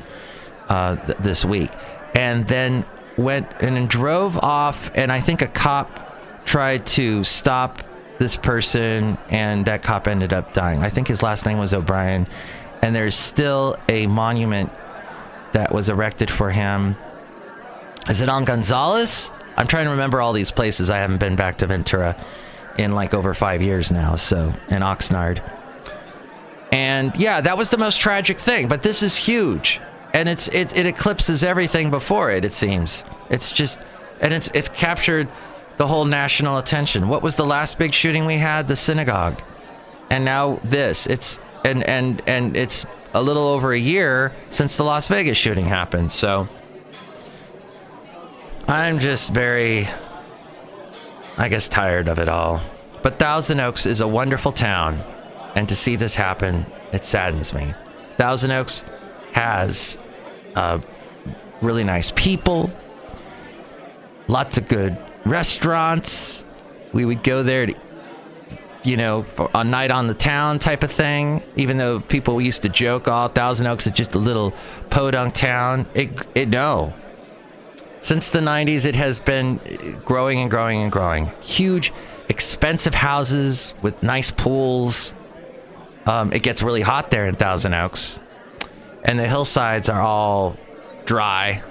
uh, 0.68 0.96
th- 0.96 1.18
this 1.18 1.44
week. 1.44 1.70
And 2.14 2.46
then 2.48 2.84
went 3.20 3.48
and 3.60 3.88
drove 3.88 4.38
off, 4.38 4.90
and 4.94 5.12
I 5.12 5.20
think 5.20 5.42
a 5.42 5.46
cop 5.46 6.44
tried 6.46 6.86
to 6.86 7.22
stop 7.24 7.82
this 8.18 8.36
person, 8.36 9.16
and 9.30 9.64
that 9.66 9.82
cop 9.82 10.08
ended 10.08 10.32
up 10.32 10.52
dying. 10.52 10.82
I 10.82 10.90
think 10.90 11.08
his 11.08 11.22
last 11.22 11.46
name 11.46 11.58
was 11.58 11.72
O'Brien 11.72 12.26
and 12.82 12.94
there's 12.94 13.14
still 13.14 13.76
a 13.88 14.06
monument 14.06 14.72
that 15.52 15.72
was 15.72 15.88
erected 15.88 16.30
for 16.30 16.50
him. 16.50 16.96
Is 18.08 18.20
it 18.20 18.28
on 18.28 18.44
Gonzales? 18.44 19.30
I'm 19.56 19.66
trying 19.66 19.84
to 19.84 19.90
remember 19.90 20.20
all 20.20 20.32
these 20.32 20.50
places. 20.50 20.88
I 20.90 20.98
haven't 20.98 21.18
been 21.18 21.36
back 21.36 21.58
to 21.58 21.66
Ventura 21.66 22.16
in 22.78 22.92
like 22.92 23.12
over 23.12 23.34
five 23.34 23.60
years 23.60 23.90
now, 23.90 24.16
so 24.16 24.54
in 24.68 24.82
Oxnard. 24.82 25.42
And 26.72 27.14
yeah, 27.16 27.40
that 27.40 27.58
was 27.58 27.70
the 27.70 27.78
most 27.78 28.00
tragic 28.00 28.38
thing, 28.38 28.68
but 28.68 28.82
this 28.82 29.02
is 29.02 29.16
huge. 29.16 29.80
And 30.12 30.28
it's 30.28 30.48
it, 30.48 30.76
it 30.76 30.86
eclipses 30.86 31.42
everything 31.42 31.90
before 31.90 32.30
it, 32.30 32.44
it 32.44 32.52
seems. 32.52 33.04
It's 33.28 33.52
just 33.52 33.78
and 34.20 34.34
it's 34.34 34.50
it's 34.54 34.68
captured 34.68 35.28
the 35.76 35.86
whole 35.86 36.04
national 36.04 36.58
attention. 36.58 37.08
What 37.08 37.22
was 37.22 37.36
the 37.36 37.46
last 37.46 37.78
big 37.78 37.94
shooting 37.94 38.26
we 38.26 38.36
had? 38.36 38.68
The 38.68 38.76
synagogue. 38.76 39.40
And 40.10 40.24
now 40.24 40.60
this. 40.64 41.06
It's 41.06 41.38
and 41.64 41.82
and 41.84 42.22
and 42.26 42.56
it's 42.56 42.84
a 43.14 43.22
little 43.22 43.48
over 43.48 43.72
a 43.72 43.78
year 43.78 44.32
since 44.50 44.76
the 44.76 44.82
Las 44.82 45.08
Vegas 45.08 45.38
shooting 45.38 45.64
happened. 45.64 46.12
So 46.12 46.48
I'm 48.68 48.98
just 48.98 49.30
very, 49.30 49.88
I 51.38 51.48
guess, 51.48 51.68
tired 51.68 52.08
of 52.08 52.18
it 52.18 52.28
all. 52.28 52.60
But 53.02 53.18
Thousand 53.18 53.60
Oaks 53.60 53.86
is 53.86 54.00
a 54.00 54.06
wonderful 54.06 54.52
town, 54.52 55.00
and 55.54 55.68
to 55.68 55.74
see 55.74 55.96
this 55.96 56.14
happen, 56.14 56.66
it 56.92 57.04
saddens 57.04 57.54
me. 57.54 57.74
Thousand 58.16 58.52
Oaks 58.52 58.84
has 59.32 59.98
uh, 60.54 60.80
really 61.60 61.84
nice 61.84 62.12
people, 62.14 62.70
lots 64.28 64.58
of 64.58 64.68
good 64.68 64.96
restaurants. 65.24 66.44
We 66.92 67.04
would 67.04 67.22
go 67.22 67.42
there 67.42 67.66
to 67.66 67.74
you 68.82 68.96
know, 68.96 69.22
for 69.22 69.50
a 69.54 69.64
night 69.64 69.90
on 69.90 70.06
the 70.06 70.14
town 70.14 70.58
type 70.58 70.82
of 70.82 70.90
thing. 70.90 71.42
Even 71.56 71.76
though 71.76 72.00
people 72.00 72.40
used 72.40 72.62
to 72.62 72.68
joke, 72.68 73.08
"All 73.08 73.28
Thousand 73.28 73.66
Oaks 73.66 73.86
is 73.86 73.92
just 73.92 74.14
a 74.14 74.18
little 74.18 74.52
podunk 74.88 75.34
town." 75.34 75.86
It, 75.94 76.10
it 76.34 76.48
no. 76.48 76.94
Since 78.00 78.30
the 78.30 78.40
'90s, 78.40 78.84
it 78.84 78.96
has 78.96 79.20
been 79.20 80.00
growing 80.04 80.40
and 80.40 80.50
growing 80.50 80.82
and 80.82 80.90
growing. 80.90 81.30
Huge, 81.42 81.92
expensive 82.28 82.94
houses 82.94 83.74
with 83.82 84.02
nice 84.02 84.30
pools. 84.30 85.14
Um, 86.06 86.32
it 86.32 86.42
gets 86.42 86.62
really 86.62 86.82
hot 86.82 87.10
there 87.10 87.26
in 87.26 87.34
Thousand 87.34 87.74
Oaks, 87.74 88.18
and 89.04 89.18
the 89.18 89.28
hillsides 89.28 89.88
are 89.88 90.00
all 90.00 90.56
dry 91.04 91.62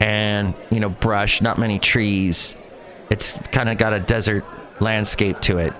and 0.00 0.54
you 0.70 0.80
know 0.80 0.88
brush, 0.88 1.40
not 1.40 1.58
many 1.58 1.78
trees. 1.78 2.56
It's 3.10 3.32
kind 3.52 3.68
of 3.68 3.78
got 3.78 3.92
a 3.92 4.00
desert 4.00 4.44
landscape 4.80 5.40
to 5.42 5.58
it. 5.58 5.72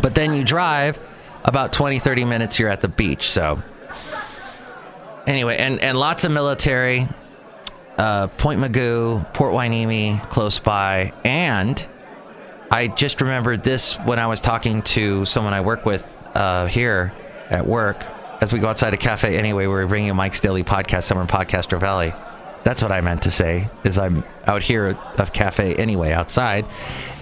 But 0.00 0.14
then 0.14 0.34
you 0.34 0.44
drive 0.44 0.98
about 1.44 1.72
20, 1.72 1.98
30 1.98 2.24
minutes, 2.24 2.58
you're 2.58 2.70
at 2.70 2.80
the 2.80 2.88
beach. 2.88 3.30
So, 3.30 3.62
anyway, 5.26 5.58
and, 5.58 5.80
and 5.80 5.98
lots 5.98 6.24
of 6.24 6.32
military, 6.32 7.06
uh, 7.98 8.28
Point 8.28 8.60
Mugu 8.60 9.32
Port 9.34 9.52
Hueneme, 9.52 10.20
close 10.30 10.58
by. 10.58 11.12
And 11.24 11.84
I 12.70 12.88
just 12.88 13.20
remembered 13.20 13.62
this 13.62 13.96
when 14.00 14.18
I 14.18 14.26
was 14.26 14.40
talking 14.40 14.82
to 14.82 15.24
someone 15.26 15.52
I 15.52 15.60
work 15.60 15.84
with 15.84 16.10
uh, 16.34 16.66
here 16.66 17.12
at 17.50 17.66
work. 17.66 18.04
As 18.44 18.52
we 18.52 18.58
go 18.58 18.68
outside 18.68 18.92
a 18.92 18.98
cafe 18.98 19.38
anyway, 19.38 19.66
we're 19.66 19.86
bringing 19.86 20.08
you 20.08 20.12
Mike's 20.12 20.38
Daily 20.38 20.62
Podcast, 20.62 21.04
Summer 21.04 21.24
Podcast 21.24 21.80
Valley. 21.80 22.12
That's 22.62 22.82
what 22.82 22.92
I 22.92 23.00
meant 23.00 23.22
to 23.22 23.30
say, 23.30 23.70
is 23.84 23.96
I'm 23.96 24.22
out 24.46 24.62
here 24.62 24.98
of 25.16 25.32
cafe 25.32 25.74
anyway, 25.76 26.12
outside. 26.12 26.66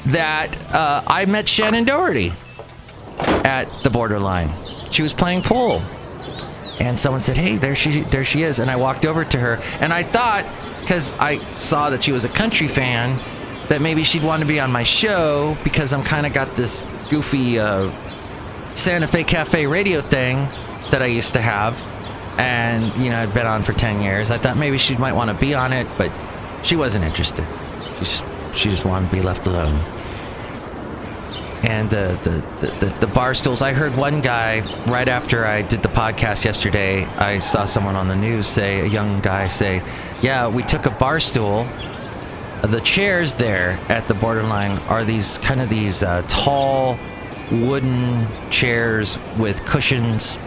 That 0.07 0.53
uh, 0.75 1.05
I 1.07 1.27
met 1.27 1.45
Shannen 1.45 1.87
Doherty 1.87 2.33
at 3.45 3.69
the 3.85 3.89
borderline. 3.89 4.51
She 4.91 5.05
was 5.05 5.15
playing 5.15 5.43
pool. 5.43 5.81
And 6.81 6.99
someone 6.99 7.23
said, 7.23 7.37
"Hey, 7.37 7.57
there 7.57 7.77
she 7.77 8.01
there 8.01 8.25
she 8.25 8.43
is." 8.43 8.59
And 8.59 8.69
I 8.69 8.75
walked 8.75 9.07
over 9.07 9.25
to 9.25 9.39
her, 9.39 9.61
and 9.79 9.93
I 9.93 10.03
thought 10.03 10.45
cuz 10.87 11.13
I 11.21 11.39
saw 11.53 11.89
that 11.91 12.03
she 12.03 12.11
was 12.11 12.25
a 12.25 12.31
country 12.31 12.67
fan 12.67 13.21
that 13.69 13.81
maybe 13.81 14.03
she'd 14.03 14.25
want 14.25 14.41
to 14.41 14.47
be 14.47 14.59
on 14.59 14.73
my 14.73 14.83
show 14.83 15.57
because 15.63 15.93
I'm 15.93 16.03
kind 16.03 16.27
of 16.27 16.33
got 16.33 16.57
this 16.57 16.85
goofy 17.11 17.61
uh, 17.61 17.93
Santa 18.75 19.07
Fe 19.07 19.23
Cafe 19.23 19.69
radio 19.69 20.01
thing 20.01 20.49
that 20.93 21.03
I 21.03 21.07
used 21.07 21.35
to 21.35 21.41
have. 21.41 21.83
And, 22.39 22.95
you 22.97 23.11
know, 23.11 23.21
I'd 23.21 23.35
been 23.35 23.47
on 23.47 23.63
for 23.63 23.73
10 23.73 24.01
years. 24.01 24.31
I 24.31 24.39
thought 24.39 24.57
maybe 24.57 24.79
she 24.79 24.97
might 24.97 25.13
want 25.13 25.31
to 25.31 25.37
be 25.37 25.55
on 25.55 25.73
it, 25.73 25.87
but 25.99 26.11
she 26.63 26.77
wasn't 26.77 27.05
interested. 27.05 27.47
She 27.99 28.05
just, 28.05 28.25
she 28.55 28.69
just 28.71 28.85
wanted 28.85 29.11
to 29.11 29.17
be 29.17 29.23
left 29.23 29.47
alone 29.47 29.79
and 31.63 31.89
the, 31.91 32.19
the, 32.23 32.67
the, 32.67 32.87
the, 33.01 33.07
bar 33.07 33.35
stools. 33.35 33.63
I 33.63 33.73
heard 33.73 33.97
one 33.97 34.21
guy 34.21 34.61
right 34.91 35.09
after 35.09 35.47
I 35.47 35.63
did 35.63 35.83
the 35.83 35.89
podcast 35.89 36.45
yesterday. 36.45 37.05
I 37.05 37.39
saw 37.39 37.67
someone 37.67 37.95
on 37.95 38.09
the 38.09 38.17
news 38.17 38.47
say, 38.47 38.81
a 38.81 38.87
young 38.87 39.21
guy 39.21 39.47
say, 39.47 39.83
Yeah, 40.21 40.49
we 40.49 40.65
took 40.65 40.87
a 40.87 40.91
bar 40.91 41.21
stool. 41.21 41.69
The 42.63 42.81
chairs 42.81 43.33
there 43.33 43.81
at 43.89 44.09
the 44.09 44.15
borderline 44.15 44.79
are 44.89 45.05
these 45.05 45.39
kind 45.39 45.61
of 45.61 45.69
these 45.69 46.03
uh, 46.03 46.23
tall 46.29 46.99
wooden 47.51 48.27
chairs 48.51 49.19
with 49.39 49.65
cushions. 49.65 50.39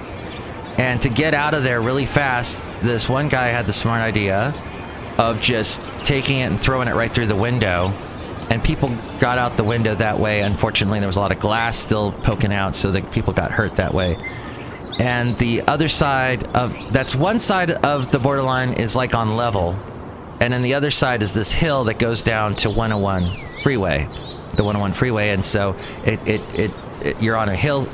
And 0.78 1.02
to 1.04 1.10
get 1.10 1.34
out 1.34 1.54
of 1.54 1.64
there 1.64 1.82
really 1.82 2.06
fast, 2.06 2.64
this 2.82 3.08
one 3.08 3.30
guy 3.30 3.48
had 3.48 3.66
the 3.66 3.74
smart 3.74 4.02
idea 4.02 4.54
of 5.18 5.40
just 5.40 5.82
taking 6.04 6.40
it 6.40 6.46
and 6.52 6.60
throwing 6.60 6.88
it 6.88 6.96
right 6.96 7.12
through 7.12 7.28
the 7.28 7.36
window 7.36 7.94
and 8.50 8.64
people 8.64 8.96
got 9.20 9.38
out 9.38 9.58
the 9.58 9.64
window 9.64 9.96
that 9.96 10.20
way. 10.20 10.42
Unfortunately, 10.42 11.00
there 11.00 11.08
was 11.08 11.16
a 11.16 11.20
lot 11.20 11.32
of 11.32 11.40
glass 11.40 11.78
still 11.78 12.12
poking 12.12 12.54
out, 12.54 12.76
so 12.76 12.92
that 12.92 13.12
people 13.12 13.34
got 13.34 13.52
hurt 13.52 13.74
that 13.78 13.94
way. 13.94 14.18
And 15.00 15.36
the 15.38 15.64
other 15.64 15.90
side 15.90 16.44
of 16.56 16.76
that's 16.94 17.16
one 17.16 17.40
side 17.40 17.72
of 17.72 18.12
the 18.12 18.20
borderline 18.20 18.74
is 18.74 18.96
like 18.96 19.14
on 19.14 19.36
level, 19.36 19.78
and 20.40 20.54
then 20.54 20.62
the 20.62 20.76
other 20.76 20.92
side 20.92 21.22
is 21.22 21.34
this 21.34 21.52
hill 21.52 21.86
that 21.86 22.00
goes 22.00 22.24
down 22.24 22.56
to 22.58 22.70
101 22.70 23.62
freeway, 23.62 24.08
the 24.56 24.64
101 24.64 24.94
freeway, 24.94 25.30
and 25.30 25.44
so 25.44 25.76
it 26.06 26.20
it, 26.28 26.42
it, 26.56 26.72
it 27.02 27.22
you're 27.22 27.36
on 27.36 27.50
a 27.50 27.56
hill 27.56 27.86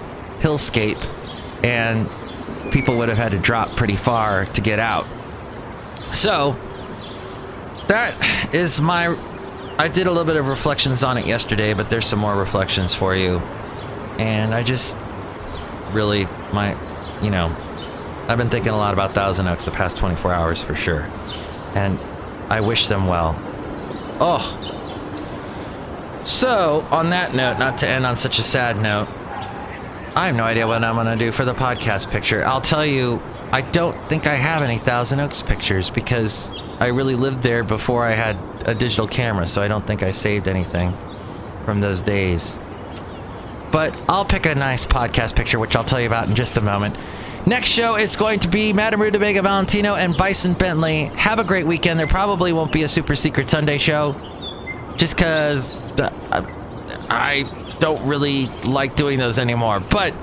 hillscape, 0.41 1.00
and 1.63 2.10
people 2.71 2.97
would 2.97 3.10
have 3.10 3.17
had 3.17 3.31
to 3.31 3.39
drop 3.39 3.75
pretty 3.75 3.95
far 3.95 4.45
to 4.45 4.62
get 4.62 4.79
out. 4.79 5.05
So 6.13 6.55
that 7.88 8.53
is 8.53 8.81
my. 8.81 9.17
I 9.77 9.88
did 9.88 10.07
a 10.07 10.12
little 10.12 10.25
bit 10.25 10.36
of 10.36 10.47
reflections 10.47 11.03
on 11.03 11.17
it 11.17 11.25
yesterday, 11.25 11.73
but 11.73 11.89
there's 11.89 12.05
some 12.05 12.19
more 12.19 12.36
reflections 12.36 12.93
for 12.93 13.15
you. 13.15 13.38
And 14.19 14.53
I 14.53 14.63
just 14.63 14.95
really, 15.91 16.25
my, 16.53 16.77
you 17.21 17.31
know, 17.31 17.47
I've 18.27 18.38
been 18.38 18.49
thinking 18.49 18.71
a 18.71 18.77
lot 18.77 18.93
about 18.93 19.13
Thousand 19.13 19.47
Oaks 19.47 19.65
the 19.65 19.71
past 19.71 19.97
24 19.97 20.31
hours 20.34 20.62
for 20.62 20.75
sure. 20.75 21.10
And 21.73 21.99
I 22.49 22.62
wish 22.62 22.88
them 22.88 23.07
well. 23.07 23.36
Oh. 24.19 24.57
So, 26.23 26.86
on 26.91 27.10
that 27.10 27.34
note, 27.34 27.57
not 27.57 27.79
to 27.79 27.88
end 27.88 28.05
on 28.05 28.15
such 28.15 28.38
a 28.38 28.43
sad 28.43 28.77
note, 28.77 29.07
I 30.13 30.28
have 30.28 30.36
no 30.36 30.43
idea 30.43 30.67
what 30.67 30.84
I'm 30.84 30.95
going 30.95 31.08
to 31.08 31.15
do 31.15 31.32
for 31.32 31.45
the 31.45 31.54
podcast 31.54 32.12
picture. 32.12 32.45
I'll 32.45 32.60
tell 32.60 32.86
you, 32.86 33.21
I 33.52 33.62
don't 33.62 33.97
think 34.10 34.28
I 34.28 34.36
have 34.36 34.62
any 34.62 34.78
Thousand 34.78 35.21
Oaks 35.21 35.41
pictures 35.41 35.89
because 35.89 36.52
I 36.82 36.88
really 36.88 37.15
lived 37.15 37.43
there 37.43 37.63
before 37.63 38.06
I 38.06 38.12
had 38.12 38.38
a 38.67 38.76
digital 38.76 39.08
camera, 39.08 39.47
so 39.47 39.62
I 39.62 39.69
don't 39.69 39.88
think 39.88 40.04
I 40.04 40.12
saved 40.12 40.50
anything 40.50 40.93
from 41.63 41.80
those 41.80 42.02
days. 42.02 42.60
But 43.71 43.95
I'll 44.10 44.26
pick 44.26 44.45
a 44.45 44.54
nice 44.54 44.86
podcast 44.86 45.34
picture, 45.34 45.60
which 45.60 45.78
I'll 45.78 45.86
tell 45.86 46.02
you 46.02 46.08
about 46.08 46.28
in 46.28 46.36
just 46.36 46.58
a 46.58 46.62
moment. 46.62 46.97
Next 47.45 47.69
show 47.69 47.95
is 47.95 48.17
going 48.17 48.39
to 48.39 48.50
be 48.50 48.74
Madame 48.74 49.02
Rutabaga 49.02 49.41
Valentino 49.41 49.95
and 49.95 50.15
Bison 50.17 50.54
Bentley. 50.54 51.06
Have 51.06 51.39
a 51.39 51.43
great 51.45 51.65
weekend. 51.65 51.97
There 51.97 52.06
probably 52.06 52.52
won't 52.52 52.74
be 52.74 52.84
a 52.84 52.89
Super 52.89 53.15
Secret 53.15 53.50
Sunday 53.50 53.78
show 53.78 54.13
just 54.97 55.15
because 55.15 55.74
uh, 56.00 56.12
I 57.10 57.43
don't 57.82 58.08
really 58.08 58.46
like 58.63 58.96
doing 58.96 59.20
those 59.20 59.38
anymore. 59.38 59.82
But 59.82 60.13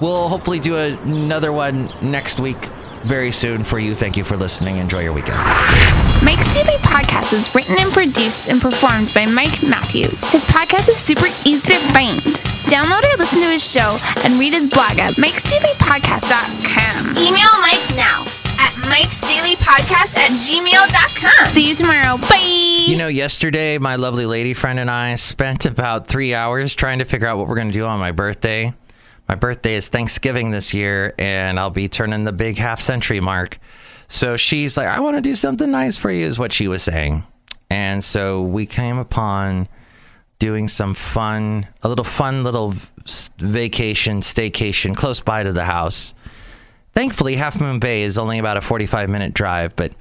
we'll 0.00 0.28
hopefully 0.28 0.58
do 0.58 0.76
a, 0.76 0.94
another 1.02 1.52
one 1.52 1.88
next 2.02 2.40
week 2.40 2.56
very 3.04 3.30
soon 3.30 3.62
for 3.62 3.78
you. 3.78 3.94
Thank 3.94 4.16
you 4.16 4.24
for 4.24 4.36
listening. 4.36 4.78
Enjoy 4.78 5.02
your 5.02 5.12
weekend. 5.12 5.38
Mike's 6.24 6.52
Daily 6.52 6.78
Podcast 6.78 7.32
is 7.32 7.54
written 7.54 7.76
and 7.78 7.92
produced 7.92 8.48
and 8.48 8.60
performed 8.60 9.12
by 9.14 9.26
Mike 9.26 9.62
Matthews. 9.62 10.24
His 10.30 10.44
podcast 10.46 10.88
is 10.88 10.96
super 10.96 11.26
easy 11.44 11.74
to 11.74 11.78
find. 11.92 12.18
Download 12.66 13.04
or 13.12 13.16
listen 13.18 13.40
to 13.42 13.50
his 13.50 13.62
show 13.62 13.96
and 14.24 14.36
read 14.38 14.52
his 14.52 14.66
blog 14.66 14.98
at 14.98 15.12
mikesdailypodcast.com. 15.12 17.10
Email 17.18 17.60
Mike 17.60 17.94
now 17.94 18.26
at 18.86 18.92
mikesdailypodcast 18.92 20.16
at 20.16 20.30
gmail.com. 20.32 21.46
See 21.46 21.68
you 21.68 21.74
tomorrow. 21.74 22.18
Bye. 22.18 22.84
You 22.86 22.96
know, 22.96 23.08
yesterday, 23.08 23.78
my 23.78 23.96
lovely 23.96 24.26
lady 24.26 24.54
friend 24.54 24.78
and 24.78 24.90
I 24.90 25.14
spent 25.16 25.66
about 25.66 26.06
three 26.06 26.34
hours 26.34 26.74
trying 26.74 26.98
to 27.00 27.04
figure 27.04 27.26
out 27.26 27.38
what 27.38 27.48
we're 27.48 27.56
going 27.56 27.68
to 27.68 27.72
do 27.72 27.84
on 27.84 27.98
my 27.98 28.12
birthday. 28.12 28.74
My 29.28 29.34
birthday 29.34 29.74
is 29.74 29.88
Thanksgiving 29.88 30.52
this 30.52 30.72
year, 30.72 31.14
and 31.18 31.58
I'll 31.58 31.70
be 31.70 31.88
turning 31.88 32.24
the 32.24 32.32
big 32.32 32.58
half 32.58 32.80
century 32.80 33.20
mark. 33.20 33.58
So 34.08 34.36
she's 34.36 34.76
like, 34.76 34.86
I 34.86 35.00
want 35.00 35.16
to 35.16 35.20
do 35.20 35.34
something 35.34 35.70
nice 35.70 35.96
for 35.96 36.10
you, 36.10 36.26
is 36.26 36.38
what 36.38 36.52
she 36.52 36.68
was 36.68 36.82
saying. 36.82 37.24
And 37.68 38.04
so 38.04 38.42
we 38.42 38.66
came 38.66 38.98
upon 38.98 39.68
doing 40.38 40.68
some 40.68 40.94
fun, 40.94 41.66
a 41.82 41.88
little 41.88 42.04
fun 42.04 42.44
little 42.44 42.74
vacation, 43.38 44.20
staycation 44.20 44.94
close 44.94 45.20
by 45.20 45.42
to 45.42 45.52
the 45.52 45.64
house. 45.64 46.14
Thankfully, 46.96 47.36
Half 47.36 47.60
Moon 47.60 47.78
Bay 47.78 48.04
is 48.04 48.16
only 48.16 48.38
about 48.38 48.56
a 48.56 48.62
45 48.62 49.10
minute 49.10 49.34
drive, 49.34 49.76
but 49.76 49.92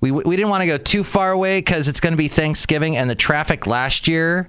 we, 0.00 0.10
we 0.10 0.36
didn't 0.36 0.48
want 0.48 0.62
to 0.62 0.66
go 0.66 0.78
too 0.78 1.04
far 1.04 1.32
away 1.32 1.58
because 1.58 1.86
it's 1.86 2.00
going 2.00 2.14
to 2.14 2.16
be 2.16 2.28
Thanksgiving, 2.28 2.96
and 2.96 3.10
the 3.10 3.14
traffic 3.14 3.66
last 3.66 4.08
year 4.08 4.48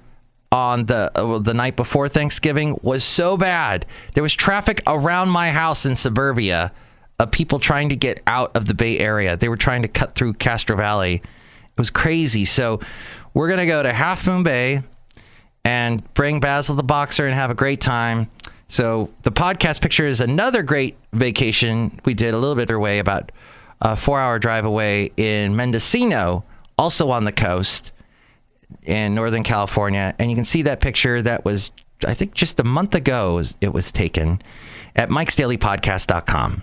on 0.50 0.86
the 0.86 1.12
uh, 1.14 1.38
the 1.38 1.52
night 1.52 1.76
before 1.76 2.08
Thanksgiving 2.08 2.78
was 2.80 3.04
so 3.04 3.36
bad. 3.36 3.84
There 4.14 4.22
was 4.22 4.32
traffic 4.32 4.82
around 4.86 5.28
my 5.28 5.50
house 5.50 5.84
in 5.84 5.94
suburbia 5.94 6.72
of 7.18 7.30
people 7.30 7.58
trying 7.58 7.90
to 7.90 7.96
get 7.96 8.20
out 8.26 8.56
of 8.56 8.64
the 8.64 8.74
Bay 8.74 8.98
Area. 8.98 9.36
They 9.36 9.50
were 9.50 9.58
trying 9.58 9.82
to 9.82 9.88
cut 9.88 10.14
through 10.14 10.32
Castro 10.34 10.78
Valley. 10.78 11.16
It 11.16 11.78
was 11.78 11.90
crazy. 11.90 12.46
So 12.46 12.80
we're 13.34 13.50
gonna 13.50 13.66
go 13.66 13.82
to 13.82 13.92
Half 13.92 14.26
Moon 14.26 14.44
Bay 14.44 14.82
and 15.62 16.02
bring 16.14 16.40
Basil 16.40 16.74
the 16.74 16.82
boxer 16.82 17.26
and 17.26 17.34
have 17.34 17.50
a 17.50 17.54
great 17.54 17.82
time. 17.82 18.30
So 18.72 19.10
the 19.22 19.30
podcast 19.30 19.82
picture 19.82 20.06
is 20.06 20.22
another 20.22 20.62
great 20.62 20.96
vacation 21.12 22.00
we 22.06 22.14
did 22.14 22.32
a 22.32 22.38
little 22.38 22.56
bit 22.56 22.70
away, 22.70 23.00
about 23.00 23.30
a 23.82 23.98
four-hour 23.98 24.38
drive 24.38 24.64
away 24.64 25.10
in 25.18 25.54
Mendocino, 25.54 26.42
also 26.78 27.10
on 27.10 27.26
the 27.26 27.32
coast 27.32 27.92
in 28.84 29.14
Northern 29.14 29.42
California. 29.42 30.14
And 30.18 30.30
you 30.30 30.34
can 30.34 30.46
see 30.46 30.62
that 30.62 30.80
picture 30.80 31.20
that 31.20 31.44
was, 31.44 31.70
I 32.06 32.14
think, 32.14 32.32
just 32.32 32.58
a 32.60 32.64
month 32.64 32.94
ago 32.94 33.42
it 33.60 33.74
was 33.74 33.92
taken 33.92 34.40
at 34.96 35.10
mikesdailypodcast.com. 35.10 36.62